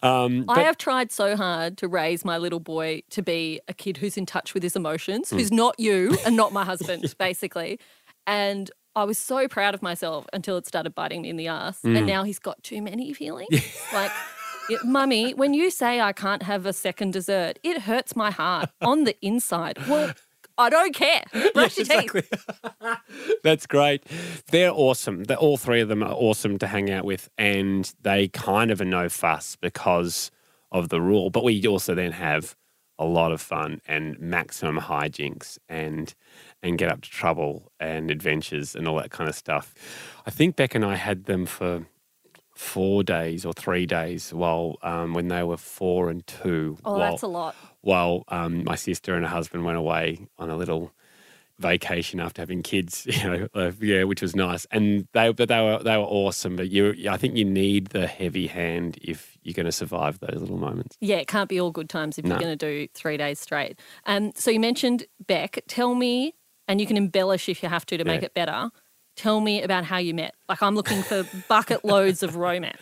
Um, 0.02 0.46
I 0.48 0.62
have 0.62 0.78
tried 0.78 1.12
so 1.12 1.36
hard 1.36 1.78
to 1.80 1.88
raise 1.88 2.24
my 2.24 2.38
little 2.38 2.60
boy 2.60 3.04
to 3.12 3.22
be 3.22 3.60
a 3.68 3.74
kid 3.74 3.98
who's 3.98 4.18
in 4.18 4.26
touch 4.26 4.54
with 4.54 4.64
his 4.64 4.76
emotions, 4.76 5.30
Hmm. 5.30 5.38
who's 5.38 5.52
not 5.52 5.80
you 5.80 6.18
and 6.26 6.36
not 6.36 6.54
my 6.54 6.64
husband, 6.72 7.14
basically. 7.18 7.80
And 8.28 8.72
I 8.96 9.04
was 9.04 9.18
so 9.18 9.48
proud 9.48 9.74
of 9.74 9.82
myself 9.82 10.26
until 10.32 10.56
it 10.58 10.66
started 10.66 10.96
biting 10.96 11.24
me 11.24 11.30
in 11.30 11.36
the 11.38 11.48
ass. 11.48 11.82
Hmm. 11.82 11.96
And 11.98 12.08
now 12.08 12.24
he's 12.24 12.40
got 12.40 12.62
too 12.64 12.82
many 12.82 13.14
feelings. 13.14 13.50
Like, 13.94 14.12
it- 14.70 14.84
Mummy, 14.86 15.34
when 15.34 15.54
you 15.54 15.70
say 15.70 16.00
I 16.02 16.14
can't 16.14 16.44
have 16.44 16.66
a 16.66 16.74
second 16.74 17.12
dessert, 17.14 17.60
it 17.64 17.82
hurts 17.82 18.16
my 18.16 18.32
heart 18.32 18.70
on 18.82 19.04
the 19.04 19.16
inside. 19.22 19.78
Well, 19.88 20.14
I 20.58 20.70
don't 20.70 20.94
care. 20.94 21.24
Brush 21.54 21.78
your 21.78 21.86
teeth. 21.86 22.32
That's 23.44 23.68
great. 23.68 24.04
They're 24.52 24.72
awesome. 24.72 25.26
They're, 25.26 25.38
all 25.38 25.58
three 25.58 25.82
of 25.82 25.90
them 25.90 26.04
are 26.04 26.14
awesome 26.14 26.58
to 26.60 26.68
hang 26.68 26.90
out 26.90 27.06
with, 27.06 27.30
and 27.38 27.92
they 28.02 28.28
kind 28.30 28.72
of 28.72 28.82
are 28.82 28.86
no 28.86 29.10
fuss 29.10 29.56
because 29.56 30.32
of 30.72 30.90
the 30.90 31.02
rule. 31.02 31.30
But 31.30 31.44
we 31.44 31.66
also 31.68 31.94
then 31.94 32.14
have 32.14 32.56
a 32.98 33.06
lot 33.06 33.32
of 33.32 33.42
fun 33.42 33.82
and 33.88 34.18
maximum 34.20 34.80
hijinks 34.80 35.58
and 35.68 36.14
and 36.64 36.78
get 36.78 36.90
up 36.90 37.02
to 37.02 37.10
trouble 37.10 37.72
and 37.80 38.10
adventures 38.10 38.76
and 38.76 38.88
all 38.88 38.96
that 38.96 39.12
kind 39.12 39.30
of 39.30 39.36
stuff. 39.36 39.74
I 40.26 40.32
think 40.32 40.56
Bec 40.56 40.76
and 40.76 40.86
I 40.86 40.96
had 40.96 41.26
them 41.26 41.46
for 41.46 41.86
four 42.56 43.04
days 43.04 43.46
or 43.46 43.54
three 43.54 43.86
days 43.86 44.34
while 44.34 44.78
um, 44.82 45.14
when 45.14 45.28
they 45.28 45.44
were 45.44 45.58
four 45.58 46.10
and 46.10 46.26
two. 46.26 46.78
Oh, 46.86 46.94
while, 46.94 47.12
that's 47.12 47.22
a 47.22 47.28
lot. 47.28 47.56
While 47.86 48.24
um, 48.30 48.64
my 48.64 48.74
sister 48.74 49.14
and 49.14 49.24
her 49.24 49.30
husband 49.30 49.64
went 49.64 49.78
away 49.78 50.28
on 50.40 50.50
a 50.50 50.56
little 50.58 50.92
vacation 51.60 52.20
after 52.20 52.42
having 52.42 52.64
kids, 52.64 53.06
you 53.10 53.24
know, 53.24 53.48
uh, 53.54 53.72
yeah, 53.80 54.04
which 54.06 54.24
was 54.24 54.36
nice. 54.36 54.66
And 54.72 55.08
they, 55.14 55.32
but 55.32 55.50
they 55.50 55.62
were 55.62 55.78
they 55.84 55.96
were 55.96 56.04
awesome. 56.04 56.56
But 56.56 56.72
you, 56.72 56.96
I 57.08 57.18
think 57.18 57.36
you 57.36 57.46
need 57.46 57.90
the 57.90 58.08
heavy 58.08 58.48
hand 58.48 58.98
if 59.04 59.38
you're 59.44 59.54
going 59.54 59.68
to 59.68 59.72
survive 59.72 60.20
those 60.20 60.42
little 60.42 60.58
moments. 60.58 60.98
Yeah, 61.00 61.18
it 61.18 61.28
can't 61.28 61.48
be 61.48 61.60
all 61.62 61.70
good 61.70 61.88
times 61.88 62.18
if 62.18 62.26
No. 62.26 62.32
you're 62.32 62.40
going 62.40 62.58
to 62.58 62.66
do 62.66 62.88
three 62.96 63.18
days 63.18 63.40
straight. 63.40 63.80
Um, 64.08 64.32
so 64.36 64.50
you 64.50 64.60
mentioned 64.60 65.06
Bec. 65.28 65.60
Tell 65.68 65.94
me, 65.94 66.34
and 66.68 66.82
you 66.82 66.88
can 66.88 66.98
embellish 66.98 67.48
if 67.50 67.62
you 67.62 67.70
have 67.70 67.86
to 67.86 67.98
to 67.98 68.04
make 68.04 68.24
it 68.24 68.34
better. 68.34 68.72
Tell 69.16 69.42
me 69.42 69.62
about 69.62 69.84
how 69.86 69.98
you 69.98 70.16
met. 70.16 70.34
Like 70.50 70.64
I'm 70.64 70.74
looking 70.76 71.04
for 71.04 71.24
bucket 71.48 71.86
loads 71.94 72.24
of 72.24 72.36
romance. 72.36 72.82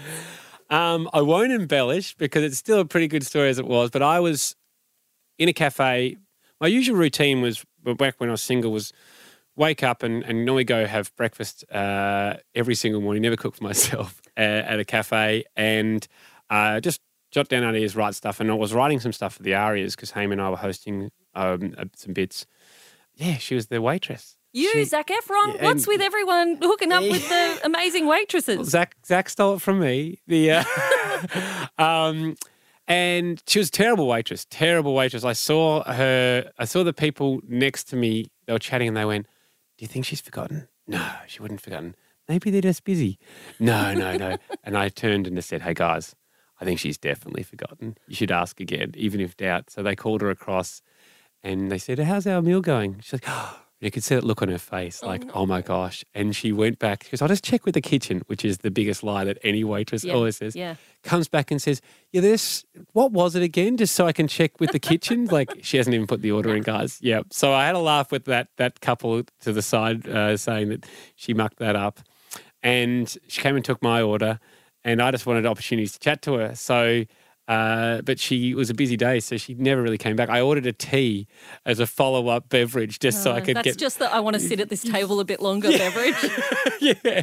Um, 0.69 1.09
I 1.11 1.19
won't 1.21 1.51
embellish 1.51 2.15
because 2.15 2.41
it's 2.43 2.57
still 2.57 2.79
a 2.79 2.85
pretty 2.85 3.09
good 3.09 3.25
story 3.25 3.49
as 3.49 3.59
it 3.59 3.67
was. 3.67 3.89
But 3.91 4.01
I 4.01 4.21
was 4.21 4.55
in 5.43 5.49
a 5.49 5.53
cafe. 5.53 6.17
My 6.60 6.67
usual 6.67 6.95
routine 6.95 7.41
was 7.41 7.63
back 7.97 8.15
when 8.19 8.29
I 8.29 8.32
was 8.32 8.41
single 8.41 8.71
was 8.71 8.93
wake 9.56 9.84
up 9.84 10.01
and, 10.01 10.23
and 10.23 10.45
normally 10.45 10.63
go 10.63 10.88
have 10.88 11.13
breakfast 11.15 11.63
uh, 11.71 12.36
every 12.56 12.75
single 12.75 13.01
morning. 13.01 13.21
Never 13.21 13.36
cook 13.36 13.56
for 13.58 13.63
myself 13.71 14.21
uh, 14.38 14.39
at 14.39 14.79
a 14.79 14.86
cafe 14.86 15.43
and 15.56 16.08
uh, 16.49 16.79
just 16.79 17.01
jot 17.32 17.49
down 17.49 17.63
ideas, 17.63 17.95
write 17.95 18.15
stuff. 18.15 18.39
And 18.39 18.49
I 18.49 18.53
was 18.53 18.73
writing 18.73 18.99
some 18.99 19.12
stuff 19.12 19.36
for 19.36 19.43
the 19.43 19.53
ARIAs 19.53 19.95
because 19.95 20.12
Hame 20.12 20.32
and 20.32 20.41
I 20.41 20.49
were 20.49 20.56
hosting 20.58 21.12
um, 21.36 21.75
uh, 21.77 21.86
some 21.95 22.13
bits. 22.13 22.45
Yeah, 23.15 23.38
she 23.38 23.53
was 23.53 23.67
the 23.67 23.82
waitress. 23.82 24.38
You, 24.53 24.71
She- 24.71 24.86
Zac 24.86 25.08
Efron, 25.10 25.56
Yeah, 25.56 25.63
what's 25.63 25.88
with 25.88 25.99
everyone 25.99 26.58
hooking 26.62 26.91
up 26.91 27.01
with 27.01 27.27
the 27.27 27.60
amazing 27.65 28.06
waitresses? 28.08 28.69
Zac 28.69 28.95
Zac 29.06 29.27
stole 29.29 29.56
it 29.56 29.62
from 29.62 29.79
me. 29.79 30.21
The 30.27 30.51
uh, 30.51 30.63
um, 31.77 32.36
and 32.87 33.41
she 33.47 33.59
was 33.59 33.69
a 33.69 33.71
terrible 33.71 34.07
waitress. 34.07 34.45
Terrible 34.49 34.93
waitress. 34.93 35.23
I 35.23 35.33
saw 35.33 35.83
her. 35.83 36.51
I 36.57 36.65
saw 36.65 36.83
the 36.83 36.93
people 36.93 37.39
next 37.47 37.85
to 37.85 37.95
me. 37.95 38.27
They 38.45 38.53
were 38.53 38.59
chatting, 38.59 38.87
and 38.87 38.97
they 38.97 39.05
went, 39.05 39.27
"Do 39.77 39.83
you 39.83 39.87
think 39.87 40.05
she's 40.05 40.21
forgotten?" 40.21 40.67
No, 40.87 41.11
she 41.27 41.41
wouldn't 41.41 41.59
have 41.59 41.63
forgotten. 41.63 41.95
Maybe 42.27 42.51
they're 42.51 42.61
just 42.61 42.83
busy. 42.83 43.19
No, 43.59 43.93
no, 43.93 44.15
no. 44.17 44.37
and 44.63 44.77
I 44.77 44.89
turned 44.89 45.27
and 45.27 45.37
I 45.37 45.41
said, 45.41 45.61
"Hey 45.61 45.73
guys, 45.73 46.15
I 46.59 46.65
think 46.65 46.79
she's 46.79 46.97
definitely 46.97 47.43
forgotten. 47.43 47.97
You 48.07 48.15
should 48.15 48.31
ask 48.31 48.59
again, 48.59 48.91
even 48.95 49.21
if 49.21 49.37
doubt." 49.37 49.69
So 49.69 49.81
they 49.83 49.95
called 49.95 50.21
her 50.21 50.29
across, 50.29 50.81
and 51.41 51.71
they 51.71 51.77
said, 51.77 51.99
"How's 51.99 52.27
our 52.27 52.41
meal 52.41 52.61
going?" 52.61 52.99
She's 53.01 53.13
like. 53.13 53.25
Oh, 53.27 53.59
You 53.83 53.91
could 53.91 54.03
see 54.03 54.15
that 54.15 54.23
look 54.23 54.41
on 54.41 54.47
her 54.49 54.57
face, 54.57 55.03
like, 55.03 55.23
oh, 55.33 55.45
my 55.45 55.61
gosh. 55.61 56.05
And 56.13 56.35
she 56.35 56.51
went 56.51 56.79
back. 56.79 57.03
She 57.03 57.11
goes, 57.11 57.21
I'll 57.21 57.27
just 57.27 57.43
check 57.43 57.65
with 57.65 57.73
the 57.73 57.81
kitchen, 57.81 58.21
which 58.27 58.45
is 58.45 58.59
the 58.59 58.71
biggest 58.71 59.03
lie 59.03 59.23
that 59.25 59.37
any 59.43 59.63
waitress 59.63 60.03
Yeah, 60.03 60.13
always 60.13 60.37
says. 60.37 60.55
yeah. 60.55 60.75
Comes 61.03 61.27
back 61.27 61.51
and 61.51 61.61
says, 61.61 61.81
Yeah, 62.11 62.21
this, 62.21 62.63
what 62.93 63.11
was 63.11 63.35
it 63.35 63.43
again? 63.43 63.75
Just 63.77 63.93
so 63.95 64.07
I 64.07 64.13
can 64.13 64.27
check 64.27 64.59
with 64.59 64.71
the 64.71 64.79
kitchen. 64.79 65.25
like, 65.31 65.51
she 65.61 65.77
hasn't 65.77 65.93
even 65.93 66.07
put 66.07 66.21
the 66.21 66.31
order 66.31 66.55
in, 66.55 66.63
guys. 66.63 66.97
Yeah. 67.01 67.21
So 67.31 67.51
I 67.53 67.65
had 67.65 67.75
a 67.75 67.79
laugh 67.79 68.11
with 68.11 68.25
that 68.25 68.47
that 68.57 68.79
couple 68.79 69.23
to 69.41 69.51
the 69.51 69.61
side 69.61 70.07
uh, 70.07 70.37
saying 70.37 70.69
that 70.69 70.85
she 71.15 71.33
mucked 71.33 71.57
that 71.59 71.75
up. 71.75 71.99
And 72.61 73.13
she 73.27 73.41
came 73.41 73.55
and 73.57 73.65
took 73.65 73.81
my 73.81 74.01
order. 74.01 74.39
And 74.85 75.01
I 75.01 75.11
just 75.11 75.25
wanted 75.25 75.45
opportunities 75.45 75.93
to 75.93 75.99
chat 75.99 76.21
to 76.23 76.33
her. 76.35 76.55
So, 76.55 77.03
uh, 77.47 78.01
but 78.01 78.19
she 78.19 78.51
it 78.51 78.56
was 78.56 78.69
a 78.69 78.73
busy 78.73 78.95
day, 78.97 79.19
so 79.19 79.38
she 79.38 79.53
never 79.56 79.82
really 79.82 79.97
came 79.97 80.15
back. 80.15 80.29
I 80.29 80.41
ordered 80.41 80.65
a 80.65 80.73
tea 80.73 81.27
as 81.65 81.79
a 81.79 81.88
follow 81.88 82.27
up 82.29 82.49
beverage 82.49 82.99
just 82.99 83.21
so 83.23 83.32
I 83.32 83.39
Uh, 83.39 83.45
could 83.45 83.56
That's 83.58 83.65
get 83.65 83.77
just 83.77 83.99
that 83.99 84.13
I 84.13 84.19
want 84.21 84.36
to 84.36 84.39
sit 84.39 84.60
at 84.60 84.69
this 84.69 84.82
table 84.95 85.19
a 85.19 85.25
bit 85.25 85.41
longer 85.41 85.69
beverage. 85.69 86.15
yeah. 86.79 87.21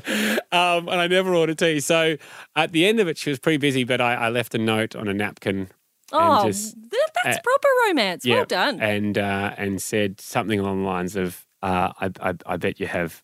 Um, 0.53 0.89
and 0.89 1.01
I 1.01 1.07
never 1.07 1.35
ordered 1.35 1.59
tea. 1.59 1.81
So 1.81 2.17
at 2.57 2.73
the 2.73 2.87
end 2.87 3.01
of 3.01 3.09
it, 3.09 3.17
she 3.19 3.31
was 3.31 3.39
pretty 3.39 3.59
busy, 3.59 3.85
but 3.85 4.01
I, 4.01 4.15
I 4.15 4.29
left 4.29 4.55
a 4.55 4.59
note 4.59 4.95
on 4.95 5.09
a 5.09 5.15
napkin. 5.15 5.69
Oh, 6.13 6.45
just, 6.47 6.75
th- 6.75 7.03
that's 7.25 7.39
uh, 7.39 7.41
proper 7.43 7.69
romance. 7.89 8.25
yeah, 8.25 8.37
Well 8.37 8.45
done. 8.45 8.81
And 8.81 9.17
uh, 9.17 9.55
and 9.57 9.81
said 9.81 10.21
something 10.21 10.59
along 10.59 10.83
the 10.83 10.89
lines 10.89 11.15
of, 11.17 11.47
uh, 11.63 11.93
I, 12.01 12.11
I, 12.21 12.35
I 12.47 12.57
bet 12.57 12.81
you 12.81 12.89
have 12.89 13.23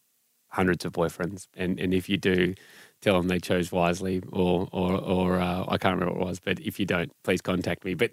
hundreds 0.50 0.84
of 0.84 0.92
boyfriends, 0.92 1.48
and, 1.56 1.78
and 1.80 1.92
if 1.92 2.08
you 2.08 2.16
do, 2.16 2.54
tell 3.02 3.16
them 3.16 3.28
they 3.28 3.38
chose 3.38 3.70
wisely, 3.72 4.22
or 4.32 4.68
or 4.72 4.92
or 4.94 5.38
uh, 5.40 5.64
I 5.68 5.78
can't 5.78 5.98
remember 5.98 6.14
what 6.18 6.26
it 6.26 6.28
was, 6.28 6.40
but 6.40 6.60
if 6.60 6.78
you 6.80 6.86
don't, 6.86 7.12
please 7.24 7.40
contact 7.40 7.84
me. 7.84 7.94
But 7.94 8.12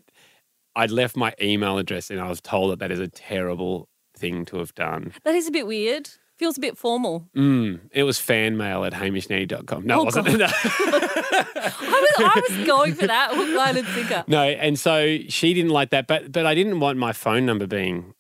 I'd 0.76 0.92
left 0.92 1.16
my 1.16 1.34
email 1.42 1.78
address, 1.78 2.10
and 2.10 2.20
I 2.20 2.28
was 2.30 2.42
told 2.42 2.72
that 2.72 2.80
that 2.80 2.92
is 2.92 3.00
a 3.00 3.08
terrible 3.08 3.88
thing 4.18 4.46
to 4.46 4.58
have 4.58 4.74
done. 4.76 5.14
That 5.24 5.36
is 5.36 5.48
a 5.48 5.52
bit 5.52 5.68
weird. 5.68 6.10
Feels 6.40 6.58
a 6.58 6.62
bit 6.62 6.78
formal. 6.78 7.30
Mm, 7.38 7.82
it 7.92 8.04
was 8.04 8.18
fan 8.20 8.58
mail 8.58 8.84
at 8.84 8.94
hamishandandy.com. 8.94 9.86
No, 9.86 10.00
Oh, 10.00 10.02
it 10.02 10.06
wasn't. 10.06 10.38
No. 10.40 10.48
I 10.96 12.06
was, 12.18 12.26
I 12.26 12.42
was 12.50 12.68
going 12.68 12.94
for 12.96 13.06
that 13.08 13.34
hook, 13.34 13.56
line, 13.56 13.78
and 13.78 13.88
sinker. 13.88 14.24
No, 14.28 14.42
and 14.44 14.78
so 14.80 15.18
she 15.30 15.54
didn't 15.54 15.72
like 15.72 15.92
that, 15.92 16.08
but 16.08 16.32
but 16.32 16.46
I 16.46 16.56
didn't 16.56 16.80
want 16.80 16.98
my 16.98 17.14
phone 17.14 17.46
number 17.46 17.68
being 17.68 18.14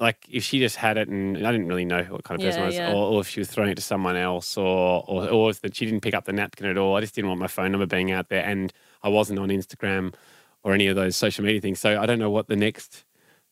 like 0.00 0.24
if 0.30 0.44
she 0.44 0.58
just 0.60 0.76
had 0.76 0.96
it 0.96 1.08
and 1.08 1.36
I 1.46 1.50
didn't 1.52 1.66
really 1.68 1.84
know 1.84 2.02
what 2.04 2.22
kind 2.24 2.40
of 2.40 2.46
person 2.46 2.58
Yeah, 2.60 2.64
I 2.64 2.66
was, 2.66 2.74
yeah. 2.76 2.92
or, 2.92 3.12
or 3.14 3.20
if 3.20 3.28
she 3.28 3.40
was 3.40 3.48
throwing 3.50 3.70
it 3.70 3.74
to 3.76 3.82
someone 3.82 4.16
else, 4.16 4.56
or 4.56 5.04
or 5.08 5.28
or 5.28 5.50
if 5.50 5.60
that 5.62 5.74
she 5.76 5.84
didn't 5.86 6.00
pick 6.02 6.14
up 6.14 6.24
the 6.24 6.32
napkin 6.32 6.66
at 6.66 6.78
all. 6.78 6.96
I 6.96 7.00
just 7.00 7.14
didn't 7.14 7.28
want 7.28 7.40
my 7.40 7.46
phone 7.48 7.72
number 7.72 7.86
being 7.86 8.10
out 8.12 8.28
there, 8.28 8.44
and 8.44 8.72
I 9.02 9.08
wasn't 9.08 9.38
on 9.38 9.48
Instagram 9.48 10.14
or 10.62 10.72
any 10.74 10.86
of 10.88 10.96
those 10.96 11.16
social 11.16 11.44
media 11.44 11.60
things. 11.60 11.78
So 11.80 12.00
I 12.00 12.06
don't 12.06 12.18
know 12.18 12.30
what 12.30 12.46
the 12.48 12.56
next. 12.56 13.04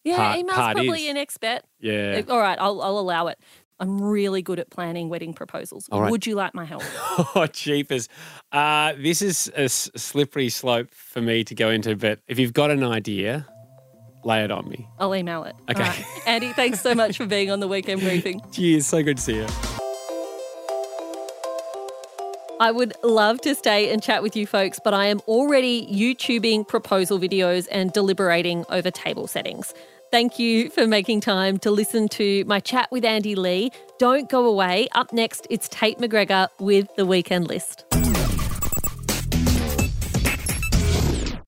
Yeah, 0.05 0.17
Part- 0.17 0.39
email's 0.39 0.57
part 0.57 0.77
probably 0.77 0.99
is. 1.01 1.05
your 1.07 1.15
next 1.15 1.39
bet. 1.39 1.65
Yeah. 1.81 2.23
All 2.29 2.39
right, 2.39 2.59
I'll, 2.61 2.81
I'll 2.81 2.99
allow 2.99 3.27
it. 3.27 3.39
I'm 3.81 4.01
really 4.01 4.41
good 4.41 4.59
at 4.61 4.71
planning 4.71 5.09
wedding 5.09 5.35
proposals. 5.35 5.89
Right. 5.93 6.11
Would 6.11 6.27
you 6.27 6.35
like 6.37 6.55
my 6.55 6.65
help? 6.65 6.83
Oh, 7.35 7.47
jeepers. 7.53 8.09
Uh, 8.53 8.93
this 8.99 9.21
is 9.21 9.49
a 9.57 9.65
s- 9.65 9.91
slippery 9.97 10.49
slope 10.49 10.95
for 10.95 11.21
me 11.21 11.43
to 11.45 11.55
go 11.57 11.71
into, 11.71 11.97
but 11.97 12.21
if 12.29 12.39
you've 12.39 12.53
got 12.55 12.71
an 12.71 12.85
idea, 12.85 13.47
lay 14.25 14.45
it 14.45 14.51
on 14.51 14.69
me. 14.69 14.87
I'll 14.99 15.15
email 15.15 15.45
it. 15.45 15.55
Okay. 15.71 15.83
right. 15.83 16.05
Andy, 16.27 16.53
thanks 16.53 16.81
so 16.81 16.95
much 16.95 17.17
for 17.17 17.27
being 17.27 17.51
on 17.51 17.61
the 17.61 17.69
weekend 17.69 18.01
briefing. 18.01 18.41
Cheers. 18.53 18.87
So 18.87 19.03
good 19.03 19.19
to 19.19 19.23
see 19.23 19.37
you. 19.37 19.47
I 22.59 22.71
would 22.71 22.95
love 23.03 23.41
to 23.43 23.55
stay 23.55 23.93
and 23.93 24.03
chat 24.03 24.23
with 24.23 24.35
you 24.35 24.47
folks, 24.47 24.79
but 24.83 24.95
I 24.95 25.07
am 25.07 25.21
already 25.29 25.87
YouTubing 25.87 26.67
proposal 26.67 27.19
videos 27.19 27.69
and 27.71 27.93
deliberating 27.93 28.65
over 28.71 28.91
table 28.91 29.27
settings. 29.27 29.75
Thank 30.11 30.39
you 30.39 30.71
for 30.71 30.87
making 30.87 31.21
time 31.21 31.59
to 31.59 31.71
listen 31.71 32.09
to 32.11 32.45
my 32.47 32.61
chat 32.61 32.91
with 32.91 33.05
Andy 33.05 33.35
Lee. 33.35 33.73
Don't 33.99 34.31
go 34.31 34.47
away. 34.47 34.89
Up 34.95 35.13
next, 35.13 35.47
it's 35.51 35.69
Tate 35.69 35.99
McGregor 35.99 36.49
with 36.59 36.89
the 36.97 37.05
weekend 37.05 37.49
list. 37.49 37.86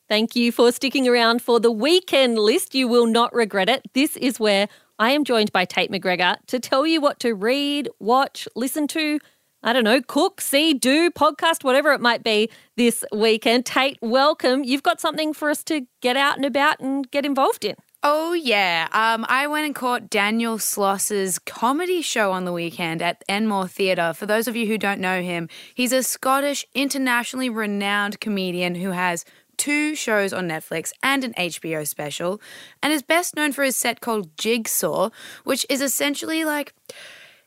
Thank 0.09 0.35
you 0.35 0.53
for 0.53 0.73
sticking 0.73 1.07
around 1.07 1.43
for 1.43 1.61
the 1.61 1.71
weekend 1.71 2.39
list. 2.39 2.75
You 2.75 2.89
will 2.89 3.05
not 3.05 3.35
regret 3.35 3.69
it. 3.69 3.83
This 3.93 4.17
is 4.17 4.41
where 4.41 4.67
I 4.99 5.11
am 5.11 5.23
joined 5.23 5.53
by 5.53 5.67
Tate 5.67 5.91
McGregor 5.91 6.37
to 6.47 6.59
tell 6.59 6.87
you 6.87 7.03
what 7.03 7.21
to 7.21 7.35
read, 7.35 7.91
watch, 7.99 8.49
listen 8.57 8.89
to, 8.89 9.21
I 9.63 9.75
don't 9.75 9.85
know, 9.85 10.01
cook, 10.01 10.41
see, 10.41 10.73
do, 10.73 11.11
podcast, 11.11 11.63
whatever 11.63 11.93
it 11.93 12.01
might 12.01 12.25
be 12.25 12.49
this 12.77 13.05
weekend. 13.13 13.67
Tate, 13.67 13.99
welcome. 14.01 14.65
You've 14.65 14.83
got 14.83 14.99
something 14.99 15.35
for 15.35 15.51
us 15.51 15.63
to 15.65 15.87
get 16.01 16.17
out 16.17 16.37
and 16.37 16.47
about 16.47 16.81
and 16.81 17.11
get 17.11 17.27
involved 17.27 17.67
in. 17.67 17.75
Oh, 18.03 18.33
yeah. 18.33 18.89
Um, 18.93 19.27
I 19.29 19.47
went 19.47 19.67
and 19.67 19.75
caught 19.75 20.09
Daniel 20.09 20.59
Sloss's 20.59 21.39
comedy 21.39 22.01
show 22.01 22.33
on 22.33 22.47
the 22.47 22.53
weekend 22.53 23.03
at 23.03 23.23
Enmore 23.29 23.69
Theatre. 23.69 24.15
For 24.15 24.25
those 24.25 24.49
of 24.49 24.57
you 24.57 24.67
who 24.69 24.79
don't 24.79 25.01
know 25.01 25.21
him, 25.21 25.51
he's 25.75 25.93
a 25.93 26.03
Scottish, 26.03 26.65
internationally 26.75 27.51
renowned 27.51 28.21
comedian 28.21 28.77
who 28.77 28.93
has 28.93 29.27
two 29.59 29.95
shows 29.95 30.33
on 30.33 30.49
Netflix 30.49 30.93
and 31.03 31.25
an 31.25 31.35
HBO 31.35 31.87
special, 31.87 32.41
and 32.83 32.93
is 32.93 33.03
best 33.03 33.37
known 33.37 33.53
for 33.53 33.65
his 33.65 33.77
set 33.77 34.01
called 34.01 34.37
Jigsaw, 34.39 35.11
which 35.45 35.67
is 35.69 35.83
essentially 35.83 36.45
like. 36.45 36.73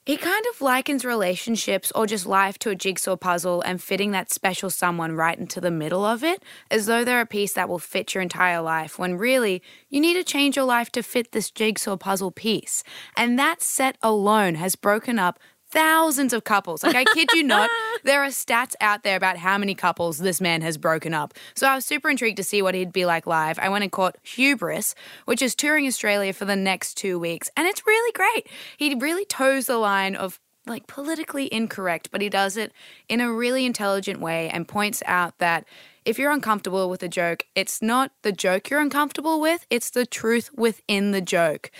He 0.04 0.18
kind 0.18 0.44
of 0.52 0.62
likens 0.62 1.06
relationships 1.06 1.92
or 1.94 2.08
just 2.08 2.26
life 2.26 2.58
to 2.60 2.72
a 2.72 2.76
jigsaw 2.76 3.16
puzzle 3.16 3.62
and 3.62 3.80
fitting 3.80 4.10
that 4.12 4.32
special 4.32 4.72
someone 4.72 5.12
right 5.12 5.38
into 5.38 5.62
the 5.62 5.70
middle 5.70 6.04
of 6.04 6.24
it, 6.24 6.44
as 6.72 6.88
though 6.88 7.06
they're 7.06 7.22
a 7.22 7.26
piece 7.28 7.54
that 7.54 7.70
will 7.70 7.78
fit 7.78 8.16
your 8.16 8.24
entire 8.24 8.62
life, 8.62 8.98
when 8.98 9.16
really, 9.16 9.62
you 9.90 10.02
need 10.02 10.16
to 10.16 10.24
change 10.24 10.56
your 10.56 10.66
life 10.66 10.92
to 10.94 11.04
fit 11.04 11.34
this 11.34 11.52
jigsaw 11.52 11.98
puzzle 11.98 12.32
piece. 12.32 12.84
And 13.16 13.38
that 13.38 13.62
set 13.62 14.00
alone 14.02 14.56
has 14.56 14.76
broken 14.76 15.20
up 15.20 15.38
thousands 15.72 16.34
of 16.34 16.44
couples. 16.44 16.84
Like, 16.84 16.96
I 16.96 17.04
kid 17.06 17.30
you 17.34 17.44
not, 17.44 17.70
there 18.04 18.24
are 18.24 18.28
stats 18.28 18.76
out 18.82 19.04
there 19.04 19.18
about 19.18 19.38
how 19.38 19.58
many 19.58 19.74
couples 19.74 20.18
this 20.18 20.42
man 20.42 20.62
has 20.62 20.78
broken 20.78 21.14
up. 21.14 21.34
So 21.56 21.68
I 21.68 21.76
was 21.76 21.86
super 21.86 22.10
intrigued 22.10 22.38
to 22.38 22.44
see 22.44 22.62
what 22.62 22.76
he'd 22.76 22.94
be 22.94 23.06
like 23.06 23.26
live. 23.26 23.58
I 23.60 23.70
went 23.70 23.84
and 23.84 23.92
caught 23.92 24.18
Hubris, 24.24 24.96
which 25.26 25.42
is 25.42 25.56
touring 25.56 25.88
Australia 25.88 26.34
for 26.34 26.46
the 26.46 26.56
next 26.56 26.96
two 26.96 27.18
weeks, 27.18 27.50
and 27.58 27.68
it's 27.68 27.86
really 27.86 28.12
great. 28.12 28.48
He 28.78 28.94
really 28.96 29.26
toes 29.26 29.66
the 29.66 29.78
line 29.78 30.16
of 30.16 30.40
like 30.68 30.88
politically 30.88 31.52
incorrect, 31.52 32.10
but 32.12 32.22
he 32.22 32.30
does 32.30 32.56
it 32.56 32.72
in 33.10 33.20
a 33.20 33.32
really 33.32 33.66
intelligent 33.66 34.20
way 34.20 34.50
and 34.50 34.68
points 34.68 35.02
out 35.06 35.38
that 35.40 35.66
if 36.06 36.18
you're 36.20 36.32
uncomfortable 36.32 36.90
with 36.90 37.04
a 37.04 37.08
joke, 37.08 37.46
it's 37.56 37.82
not 37.82 38.12
the 38.22 38.32
joke 38.32 38.70
you're 38.70 38.80
uncomfortable 38.80 39.40
with, 39.40 39.66
it's 39.70 39.90
the 39.90 40.06
truth 40.06 40.50
within 40.56 41.12
the 41.12 41.22
joke. 41.22 41.72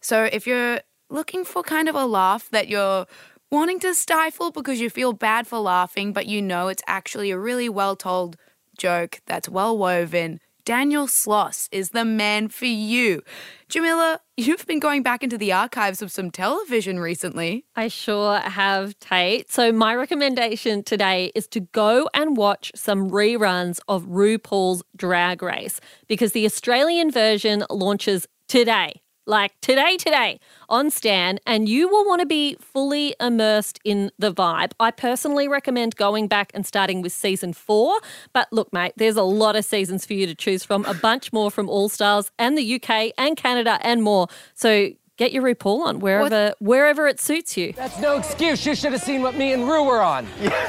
So 0.00 0.24
if 0.24 0.46
you're 0.46 0.80
looking 1.08 1.44
for 1.44 1.62
kind 1.62 1.88
of 1.88 1.94
a 1.94 2.06
laugh 2.06 2.48
that 2.50 2.68
you're 2.68 3.06
wanting 3.50 3.80
to 3.80 3.94
stifle 3.94 4.50
because 4.50 4.80
you 4.80 4.90
feel 4.90 5.12
bad 5.12 5.46
for 5.46 5.58
laughing, 5.58 6.12
but 6.12 6.26
you 6.26 6.42
know 6.42 6.68
it's 6.68 6.82
actually 6.86 7.30
a 7.30 7.38
really 7.38 7.68
well 7.68 7.96
told 7.96 8.36
joke 8.76 9.20
that's 9.26 9.48
well 9.48 9.76
woven. 9.76 10.40
Daniel 10.64 11.06
Sloss 11.06 11.68
is 11.70 11.90
the 11.90 12.04
man 12.04 12.48
for 12.48 12.66
you. 12.66 13.22
Jamila, 13.68 14.18
you've 14.36 14.66
been 14.66 14.80
going 14.80 15.04
back 15.04 15.22
into 15.22 15.38
the 15.38 15.52
archives 15.52 16.02
of 16.02 16.10
some 16.10 16.28
television 16.32 16.98
recently. 16.98 17.64
I 17.76 17.86
sure 17.86 18.40
have, 18.40 18.98
Tate. 18.98 19.50
So, 19.50 19.70
my 19.70 19.94
recommendation 19.94 20.82
today 20.82 21.30
is 21.36 21.46
to 21.48 21.60
go 21.60 22.08
and 22.14 22.36
watch 22.36 22.72
some 22.74 23.10
reruns 23.10 23.78
of 23.86 24.06
RuPaul's 24.06 24.82
Drag 24.96 25.40
Race 25.40 25.80
because 26.08 26.32
the 26.32 26.44
Australian 26.44 27.12
version 27.12 27.64
launches 27.70 28.26
today 28.48 29.02
like 29.26 29.60
today, 29.60 29.96
today 29.96 30.40
on 30.68 30.90
Stan, 30.90 31.38
and 31.46 31.68
you 31.68 31.88
will 31.88 32.06
want 32.06 32.20
to 32.20 32.26
be 32.26 32.56
fully 32.60 33.14
immersed 33.20 33.80
in 33.84 34.10
the 34.18 34.32
vibe. 34.32 34.72
I 34.80 34.90
personally 34.90 35.48
recommend 35.48 35.96
going 35.96 36.28
back 36.28 36.50
and 36.54 36.66
starting 36.66 37.02
with 37.02 37.12
season 37.12 37.52
four. 37.52 37.98
But 38.32 38.48
look, 38.52 38.72
mate, 38.72 38.92
there's 38.96 39.16
a 39.16 39.22
lot 39.22 39.56
of 39.56 39.64
seasons 39.64 40.06
for 40.06 40.14
you 40.14 40.26
to 40.26 40.34
choose 40.34 40.64
from, 40.64 40.84
a 40.84 40.94
bunch 40.94 41.32
more 41.32 41.50
from 41.50 41.68
All 41.68 41.88
Stars 41.88 42.30
and 42.38 42.56
the 42.56 42.74
UK 42.74 43.12
and 43.18 43.36
Canada 43.36 43.78
and 43.82 44.02
more. 44.02 44.28
So 44.54 44.90
get 45.16 45.32
your 45.32 45.42
RuPaul 45.42 45.86
on 45.86 45.98
wherever 46.00 46.46
what? 46.46 46.56
wherever 46.60 47.08
it 47.08 47.20
suits 47.20 47.56
you. 47.56 47.72
That's 47.72 47.98
no 47.98 48.16
excuse. 48.16 48.64
You 48.64 48.74
should 48.74 48.92
have 48.92 49.02
seen 49.02 49.22
what 49.22 49.34
me 49.34 49.52
and 49.52 49.66
Ru 49.68 49.84
were 49.84 50.02
on 50.02 50.26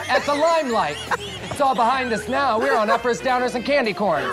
at 0.10 0.24
the 0.26 0.34
limelight. 0.34 0.98
It's 1.52 1.62
all 1.62 1.76
behind 1.76 2.12
us 2.13 2.28
now. 2.28 2.60
We're 2.60 2.78
on 2.78 2.89
uppers, 2.89 3.22
downers, 3.22 3.56
and 3.56 3.65
candy 3.65 3.93
corn. 3.93 4.24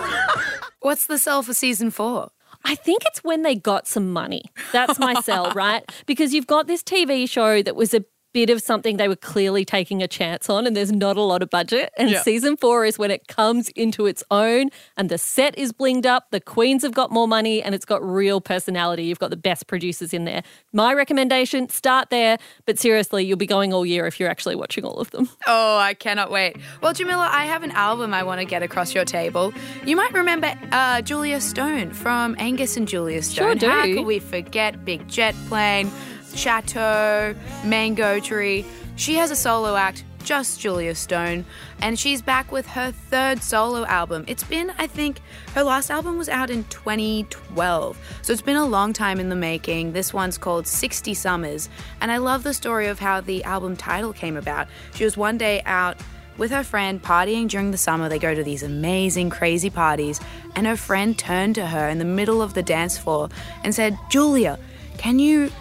What's 0.79 1.07
the 1.07 1.17
sell 1.17 1.41
for 1.41 1.53
season 1.53 1.89
four? 1.91 2.29
I 2.65 2.75
think 2.75 3.03
it's 3.05 3.23
when 3.23 3.43
they 3.43 3.55
got 3.55 3.87
some 3.87 4.11
money. 4.11 4.43
That's 4.71 4.99
my 4.99 5.13
sell, 5.21 5.51
right? 5.55 5.89
Because 6.05 6.33
you've 6.33 6.47
got 6.47 6.67
this 6.67 6.83
TV 6.83 7.29
show 7.29 7.61
that 7.61 7.75
was 7.75 7.93
a 7.93 8.03
bit 8.35 8.49
of 8.49 8.61
something 8.61 8.97
they 8.97 9.07
were 9.07 9.15
clearly 9.15 9.63
taking 9.63 10.03
a 10.03 10.09
chance 10.09 10.49
on, 10.49 10.67
and 10.67 10.75
there's 10.75 10.91
not 10.91 11.15
a 11.15 11.21
lot 11.21 11.41
of 11.41 11.49
budget. 11.49 11.89
And 11.97 12.09
yeah. 12.09 12.21
season 12.21 12.57
four 12.57 12.83
is 12.83 12.99
when 12.99 13.09
it 13.09 13.29
comes 13.29 13.69
into 13.69 14.07
its 14.07 14.25
own, 14.29 14.71
and 14.97 15.07
the 15.07 15.17
set 15.17 15.57
is 15.57 15.71
blinged 15.71 16.05
up. 16.05 16.31
The 16.31 16.41
queens 16.41 16.83
have 16.83 16.93
got 16.93 17.11
more 17.11 17.29
money, 17.29 17.63
and 17.63 17.73
it's 17.73 17.85
got 17.85 18.03
real 18.03 18.41
personality. 18.41 19.05
You've 19.05 19.19
got 19.19 19.29
the 19.29 19.37
best 19.37 19.67
producers 19.67 20.13
in 20.13 20.25
there. 20.25 20.43
My 20.73 20.93
recommendation: 20.93 21.69
start 21.69 22.09
there. 22.09 22.37
But 22.65 22.77
seriously, 22.77 23.23
you'll 23.23 23.37
be 23.37 23.45
going 23.45 23.71
all 23.71 23.85
year 23.85 24.05
if 24.05 24.19
you're 24.19 24.29
actually 24.29 24.55
watching 24.55 24.83
all 24.83 24.97
of 24.97 25.11
them. 25.11 25.29
Oh, 25.47 25.77
I 25.77 25.93
cannot 25.93 26.29
wait. 26.29 26.57
Well, 26.81 26.91
Jamila, 26.91 27.29
I 27.31 27.45
have 27.45 27.63
an 27.63 27.71
album 27.71 28.13
I 28.13 28.23
want 28.23 28.41
to 28.41 28.45
get 28.45 28.63
across 28.63 28.93
your 28.93 29.05
table. 29.05 29.53
You 29.85 29.95
might 29.95 30.11
remember 30.11 30.53
uh, 30.73 31.01
Julia 31.01 31.39
Stone 31.39 31.93
from 31.93 32.35
Angus 32.37 32.75
and 32.75 32.85
Julia 32.85 33.23
Stone. 33.23 33.59
Sure 33.59 33.69
do. 33.69 33.69
How 33.69 33.83
could 33.83 34.05
we 34.05 34.19
forget 34.19 34.83
Big 34.83 35.07
Jet 35.07 35.35
Plane? 35.47 35.89
Chateau, 36.35 37.33
Mango 37.63 38.19
Tree. 38.19 38.65
She 38.95 39.15
has 39.15 39.31
a 39.31 39.35
solo 39.35 39.75
act, 39.75 40.03
just 40.23 40.59
Julia 40.59 40.95
Stone, 40.95 41.45
and 41.81 41.97
she's 41.97 42.21
back 42.21 42.51
with 42.51 42.65
her 42.67 42.91
third 42.91 43.41
solo 43.41 43.85
album. 43.85 44.25
It's 44.27 44.43
been, 44.43 44.71
I 44.77 44.87
think, 44.87 45.21
her 45.53 45.63
last 45.63 45.89
album 45.89 46.17
was 46.17 46.29
out 46.29 46.49
in 46.49 46.63
2012, 46.65 48.19
so 48.21 48.33
it's 48.33 48.41
been 48.41 48.55
a 48.55 48.65
long 48.65 48.91
time 48.91 49.19
in 49.19 49.29
the 49.29 49.35
making. 49.35 49.93
This 49.93 50.13
one's 50.13 50.37
called 50.37 50.67
60 50.67 51.13
Summers, 51.13 51.69
and 52.01 52.11
I 52.11 52.17
love 52.17 52.43
the 52.43 52.53
story 52.53 52.87
of 52.87 52.99
how 52.99 53.21
the 53.21 53.43
album 53.43 53.77
title 53.77 54.13
came 54.13 54.35
about. 54.35 54.67
She 54.93 55.03
was 55.03 55.15
one 55.15 55.37
day 55.37 55.61
out 55.65 55.97
with 56.37 56.51
her 56.51 56.63
friend 56.63 57.01
partying 57.01 57.47
during 57.47 57.71
the 57.71 57.77
summer. 57.77 58.09
They 58.09 58.19
go 58.19 58.35
to 58.35 58.43
these 58.43 58.63
amazing, 58.63 59.29
crazy 59.29 59.69
parties, 59.69 60.19
and 60.55 60.67
her 60.67 60.75
friend 60.75 61.17
turned 61.17 61.55
to 61.55 61.67
her 61.67 61.87
in 61.87 61.99
the 61.99 62.05
middle 62.05 62.41
of 62.41 62.53
the 62.55 62.63
dance 62.63 62.97
floor 62.97 63.29
and 63.63 63.73
said, 63.73 63.97
Julia, 64.09 64.59
can 64.97 65.19
you 65.19 65.51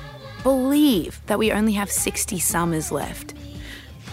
believe 0.45 1.21
that 1.27 1.41
we 1.41 1.51
only 1.51 1.73
have 1.73 1.91
60 1.91 2.39
summers 2.39 2.93
left. 2.93 3.35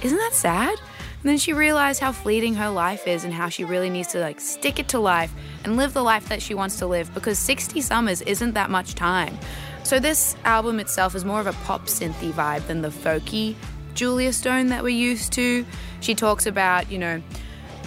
Isn't 0.01 0.17
that 0.17 0.33
sad? 0.33 0.79
And 0.79 1.29
then 1.29 1.37
she 1.37 1.53
realized 1.53 1.99
how 1.99 2.11
fleeting 2.11 2.55
her 2.55 2.69
life 2.69 3.05
is 3.05 3.23
and 3.23 3.31
how 3.31 3.49
she 3.49 3.63
really 3.63 3.91
needs 3.91 4.07
to 4.13 4.19
like 4.19 4.39
stick 4.39 4.79
it 4.79 4.87
to 4.87 4.99
life 4.99 5.31
and 5.63 5.77
live 5.77 5.93
the 5.93 6.01
life 6.01 6.27
that 6.29 6.41
she 6.41 6.55
wants 6.55 6.77
to 6.77 6.87
live 6.87 7.13
because 7.13 7.37
60 7.37 7.79
summers 7.81 8.23
isn't 8.23 8.55
that 8.55 8.71
much 8.71 8.95
time. 8.95 9.37
So 9.83 9.99
this 9.99 10.35
album 10.45 10.79
itself 10.79 11.13
is 11.13 11.23
more 11.23 11.39
of 11.39 11.45
a 11.45 11.53
pop 11.53 11.85
synthy 11.85 12.31
vibe 12.31 12.65
than 12.65 12.81
the 12.81 12.89
folky 12.89 13.55
Julia 13.93 14.33
Stone 14.33 14.67
that 14.67 14.81
we're 14.81 14.89
used 14.89 15.33
to. 15.33 15.63
She 15.99 16.15
talks 16.15 16.47
about, 16.47 16.91
you 16.91 16.97
know, 16.97 17.21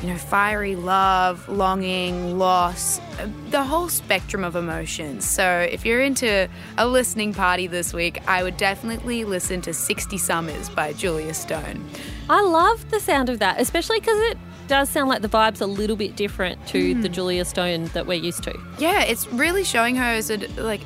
you 0.02 0.08
know, 0.08 0.16
fiery 0.16 0.76
love, 0.76 1.48
longing, 1.48 2.38
loss, 2.38 3.00
the 3.50 3.62
whole 3.62 3.88
spectrum 3.88 4.44
of 4.44 4.56
emotions. 4.56 5.28
So 5.28 5.66
if 5.70 5.84
you're 5.86 6.02
into 6.02 6.48
a 6.76 6.86
listening 6.86 7.32
party 7.32 7.66
this 7.66 7.92
week, 7.92 8.20
I 8.28 8.42
would 8.42 8.56
definitely 8.56 9.24
listen 9.24 9.60
to 9.62 9.72
60 9.72 10.18
Summers 10.18 10.68
by 10.68 10.92
Julia 10.92 11.32
Stone. 11.34 11.88
I 12.28 12.42
love 12.42 12.90
the 12.90 13.00
sound 13.00 13.28
of 13.28 13.38
that, 13.38 13.60
especially 13.60 14.00
because 14.00 14.18
it 14.30 14.38
does 14.66 14.88
sound 14.88 15.08
like 15.08 15.22
the 15.22 15.28
vibe's 15.28 15.60
a 15.60 15.66
little 15.66 15.96
bit 15.96 16.16
different 16.16 16.66
to 16.68 16.94
mm. 16.94 17.02
the 17.02 17.08
Julia 17.08 17.44
Stone 17.44 17.86
that 17.86 18.06
we're 18.06 18.14
used 18.14 18.42
to. 18.44 18.58
Yeah, 18.78 19.02
it's 19.02 19.26
really 19.28 19.64
showing 19.64 19.96
her 19.96 20.04
as 20.04 20.30
a, 20.30 20.38
like 20.60 20.80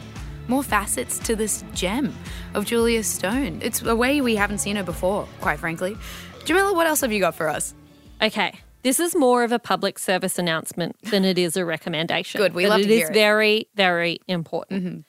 more 0.49 0.63
facets 0.63 1.19
to 1.21 1.37
this 1.37 1.65
gem 1.75 2.15
of 2.55 2.65
Julia 2.65 3.03
Stone. 3.03 3.61
It's 3.63 3.83
a 3.83 3.95
way 3.95 4.21
we 4.21 4.37
haven't 4.37 4.59
seen 4.59 4.77
her 4.77 4.83
before, 4.83 5.29
quite 5.41 5.59
frankly. 5.59 5.97
Jamila, 6.45 6.73
what 6.73 6.87
else 6.87 7.03
have 7.03 7.13
you 7.13 7.21
got 7.21 7.35
for 7.35 7.49
us? 7.49 7.75
Okay. 8.23 8.59
This 8.83 9.01
is 9.01 9.15
more 9.15 9.45
of 9.45 9.53
a 9.53 9.59
public 9.59 9.99
service 9.99 10.39
announcement 10.39 10.97
than 11.03 11.25
it 11.25 11.39
is 11.39 11.57
a 11.57 11.65
recommendation. 11.65 12.41
Good, 12.41 12.55
we 12.55 12.67
love 12.67 12.81
it 12.81 12.87
to 12.87 12.95
hear 12.95 13.05
is 13.07 13.11
very, 13.11 13.69
very 13.75 14.21
important. 14.29 14.85
Mm-hmm. 14.85 15.01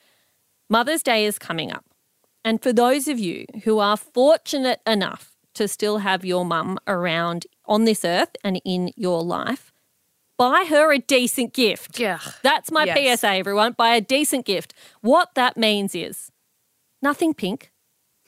Mother's 0.70 1.04
Day 1.04 1.26
is 1.26 1.40
coming 1.40 1.72
up. 1.72 1.86
And 2.44 2.62
for 2.62 2.72
those 2.72 3.08
of 3.08 3.20
you 3.20 3.46
who 3.64 3.80
are 3.80 3.98
fortunate 3.98 4.82
enough 4.88 5.32
to 5.56 5.68
still 5.68 6.00
have 6.00 6.24
your 6.24 6.46
mum 6.46 6.78
around 6.88 7.46
on 7.66 7.86
this 7.86 8.06
earth 8.06 8.36
and 8.44 8.62
in 8.64 8.92
your 8.96 9.24
life, 9.24 9.74
buy 10.38 10.66
her 10.70 10.94
a 10.94 11.00
decent 11.00 11.54
gift. 11.54 12.00
Yeah. 12.00 12.20
That's 12.44 12.72
my 12.72 12.86
yes. 12.86 13.22
PSA, 13.22 13.32
everyone. 13.32 13.74
Buy 13.74 13.96
a 13.96 14.02
decent 14.02 14.46
gift. 14.46 14.74
What 15.02 15.36
that 15.36 15.58
means 15.58 15.94
is 15.94 16.32
nothing 17.02 17.34
pink, 17.34 17.72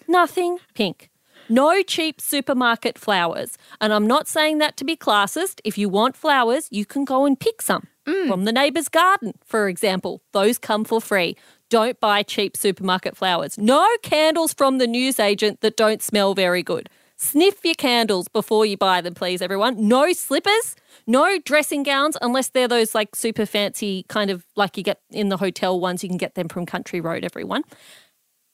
nothing 0.07 0.57
pink. 0.73 1.10
No 1.51 1.83
cheap 1.83 2.21
supermarket 2.21 2.97
flowers. 2.97 3.57
And 3.81 3.91
I'm 3.91 4.07
not 4.07 4.29
saying 4.29 4.59
that 4.59 4.77
to 4.77 4.85
be 4.85 4.95
classist. 4.95 5.59
If 5.65 5.77
you 5.77 5.89
want 5.89 6.15
flowers, 6.15 6.69
you 6.71 6.85
can 6.85 7.03
go 7.03 7.25
and 7.25 7.37
pick 7.37 7.61
some 7.61 7.87
mm. 8.07 8.29
from 8.29 8.45
the 8.45 8.53
neighbour's 8.53 8.87
garden, 8.87 9.33
for 9.43 9.67
example. 9.67 10.21
Those 10.31 10.57
come 10.57 10.85
for 10.85 11.01
free. 11.01 11.35
Don't 11.69 11.99
buy 11.99 12.23
cheap 12.23 12.55
supermarket 12.55 13.17
flowers. 13.17 13.57
No 13.57 13.85
candles 14.01 14.53
from 14.53 14.77
the 14.77 14.87
newsagent 14.87 15.59
that 15.59 15.75
don't 15.75 16.01
smell 16.01 16.33
very 16.33 16.63
good. 16.63 16.87
Sniff 17.17 17.65
your 17.65 17.75
candles 17.75 18.29
before 18.29 18.65
you 18.65 18.77
buy 18.77 19.01
them, 19.01 19.13
please, 19.13 19.41
everyone. 19.41 19.89
No 19.89 20.13
slippers, 20.13 20.77
no 21.05 21.37
dressing 21.37 21.83
gowns, 21.83 22.15
unless 22.21 22.47
they're 22.47 22.69
those 22.69 22.95
like 22.95 23.13
super 23.13 23.45
fancy 23.45 24.05
kind 24.07 24.31
of 24.31 24.45
like 24.55 24.77
you 24.77 24.83
get 24.83 25.01
in 25.09 25.27
the 25.27 25.35
hotel 25.35 25.77
ones. 25.77 26.01
You 26.01 26.07
can 26.07 26.17
get 26.17 26.35
them 26.35 26.47
from 26.47 26.65
Country 26.65 27.01
Road, 27.01 27.25
everyone. 27.25 27.63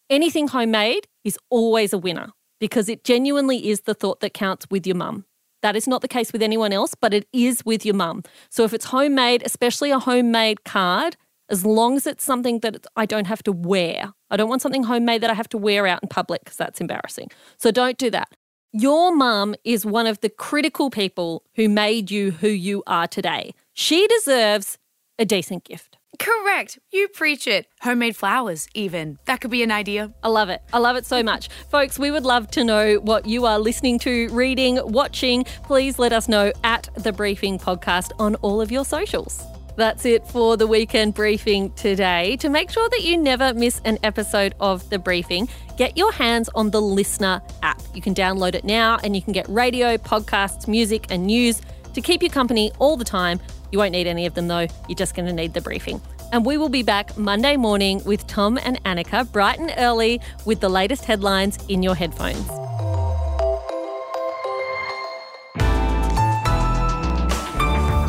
Anything 0.09 0.47
homemade 0.47 1.07
is 1.23 1.37
always 1.51 1.93
a 1.93 1.97
winner 1.99 2.31
because 2.59 2.89
it 2.89 3.03
genuinely 3.03 3.69
is 3.69 3.81
the 3.81 3.93
thought 3.93 4.19
that 4.21 4.33
counts 4.33 4.67
with 4.69 4.85
your 4.85 4.95
mum. 4.95 5.25
That 5.61 5.75
is 5.75 5.87
not 5.87 6.01
the 6.01 6.07
case 6.07 6.31
with 6.31 6.41
anyone 6.41 6.71
else, 6.71 6.93
but 6.95 7.13
it 7.13 7.27
is 7.33 7.65
with 7.65 7.85
your 7.85 7.95
mum. 7.95 8.23
So 8.49 8.63
if 8.63 8.73
it's 8.73 8.85
homemade, 8.85 9.43
especially 9.45 9.91
a 9.91 9.99
homemade 9.99 10.63
card, 10.63 11.17
as 11.49 11.65
long 11.65 11.95
as 11.95 12.05
it's 12.05 12.23
something 12.23 12.59
that 12.59 12.85
I 12.95 13.05
don't 13.05 13.27
have 13.27 13.41
to 13.43 13.51
wear. 13.51 14.13
I 14.29 14.37
don't 14.37 14.49
want 14.49 14.61
something 14.61 14.83
homemade 14.83 15.21
that 15.21 15.29
I 15.29 15.33
have 15.33 15.49
to 15.49 15.57
wear 15.57 15.87
out 15.87 16.03
in 16.03 16.09
public 16.09 16.43
because 16.43 16.57
that's 16.57 16.81
embarrassing. 16.81 17.29
So 17.57 17.71
don't 17.71 17.97
do 17.97 18.09
that. 18.11 18.29
Your 18.73 19.15
mum 19.15 19.55
is 19.63 19.85
one 19.85 20.07
of 20.07 20.19
the 20.19 20.29
critical 20.29 20.89
people 20.89 21.43
who 21.55 21.69
made 21.69 22.11
you 22.11 22.31
who 22.31 22.49
you 22.49 22.83
are 22.85 23.07
today. 23.07 23.53
She 23.73 24.07
deserves 24.07 24.77
a 25.17 25.25
decent 25.25 25.63
gift. 25.63 25.96
Correct. 26.19 26.79
You 26.91 27.07
preach 27.07 27.47
it. 27.47 27.67
Homemade 27.81 28.15
flowers, 28.15 28.67
even. 28.73 29.17
That 29.25 29.41
could 29.41 29.51
be 29.51 29.63
an 29.63 29.71
idea. 29.71 30.13
I 30.23 30.29
love 30.29 30.49
it. 30.49 30.61
I 30.73 30.79
love 30.79 30.95
it 30.95 31.05
so 31.05 31.21
much. 31.21 31.49
Folks, 31.69 31.99
we 31.99 32.11
would 32.11 32.23
love 32.23 32.49
to 32.51 32.63
know 32.63 32.95
what 32.95 33.25
you 33.27 33.45
are 33.45 33.59
listening 33.59 33.99
to, 33.99 34.27
reading, 34.29 34.79
watching. 34.83 35.43
Please 35.63 35.99
let 35.99 36.13
us 36.13 36.27
know 36.27 36.51
at 36.63 36.89
the 36.95 37.11
Briefing 37.11 37.59
Podcast 37.59 38.11
on 38.19 38.35
all 38.35 38.61
of 38.61 38.71
your 38.71 38.85
socials. 38.85 39.43
That's 39.75 40.05
it 40.05 40.27
for 40.27 40.57
the 40.57 40.65
weekend 40.65 41.13
briefing 41.13 41.71
today. 41.73 42.35
To 42.37 42.49
make 42.49 42.71
sure 42.71 42.89
that 42.89 43.03
you 43.03 43.15
never 43.15 43.53
miss 43.53 43.79
an 43.85 43.99
episode 44.01 44.55
of 44.59 44.89
the 44.89 44.97
briefing, 44.97 45.47
get 45.77 45.95
your 45.95 46.11
hands 46.11 46.49
on 46.55 46.71
the 46.71 46.81
LiSTNR 46.81 47.43
app. 47.61 47.79
You 47.93 48.01
can 48.01 48.15
download 48.15 48.55
it 48.55 48.63
now 48.63 48.97
and 49.03 49.15
you 49.15 49.21
can 49.21 49.33
get 49.33 49.47
radio, 49.47 49.97
podcasts, 49.97 50.67
music, 50.67 51.05
and 51.11 51.27
news 51.27 51.61
to 51.93 52.01
keep 52.01 52.23
you 52.23 52.29
company 52.29 52.71
all 52.79 52.97
the 52.97 53.05
time. 53.05 53.39
You 53.71 53.79
won't 53.79 53.91
need 53.91 54.07
any 54.07 54.25
of 54.25 54.33
them 54.33 54.47
though, 54.47 54.67
you're 54.87 54.95
just 54.95 55.15
going 55.15 55.27
to 55.27 55.33
need 55.33 55.53
the 55.53 55.61
briefing. 55.61 56.01
And 56.31 56.45
we 56.45 56.57
will 56.57 56.69
be 56.69 56.83
back 56.83 57.17
Monday 57.17 57.55
morning 57.55 58.03
with 58.03 58.27
Tom 58.27 58.57
and 58.63 58.83
Annika 58.83 59.31
bright 59.31 59.59
and 59.59 59.73
early 59.77 60.19
with 60.45 60.59
the 60.59 60.69
latest 60.69 61.05
headlines 61.05 61.57
in 61.69 61.83
your 61.83 61.95
headphones. 61.95 62.47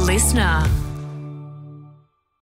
LiSTNR. 0.09 0.88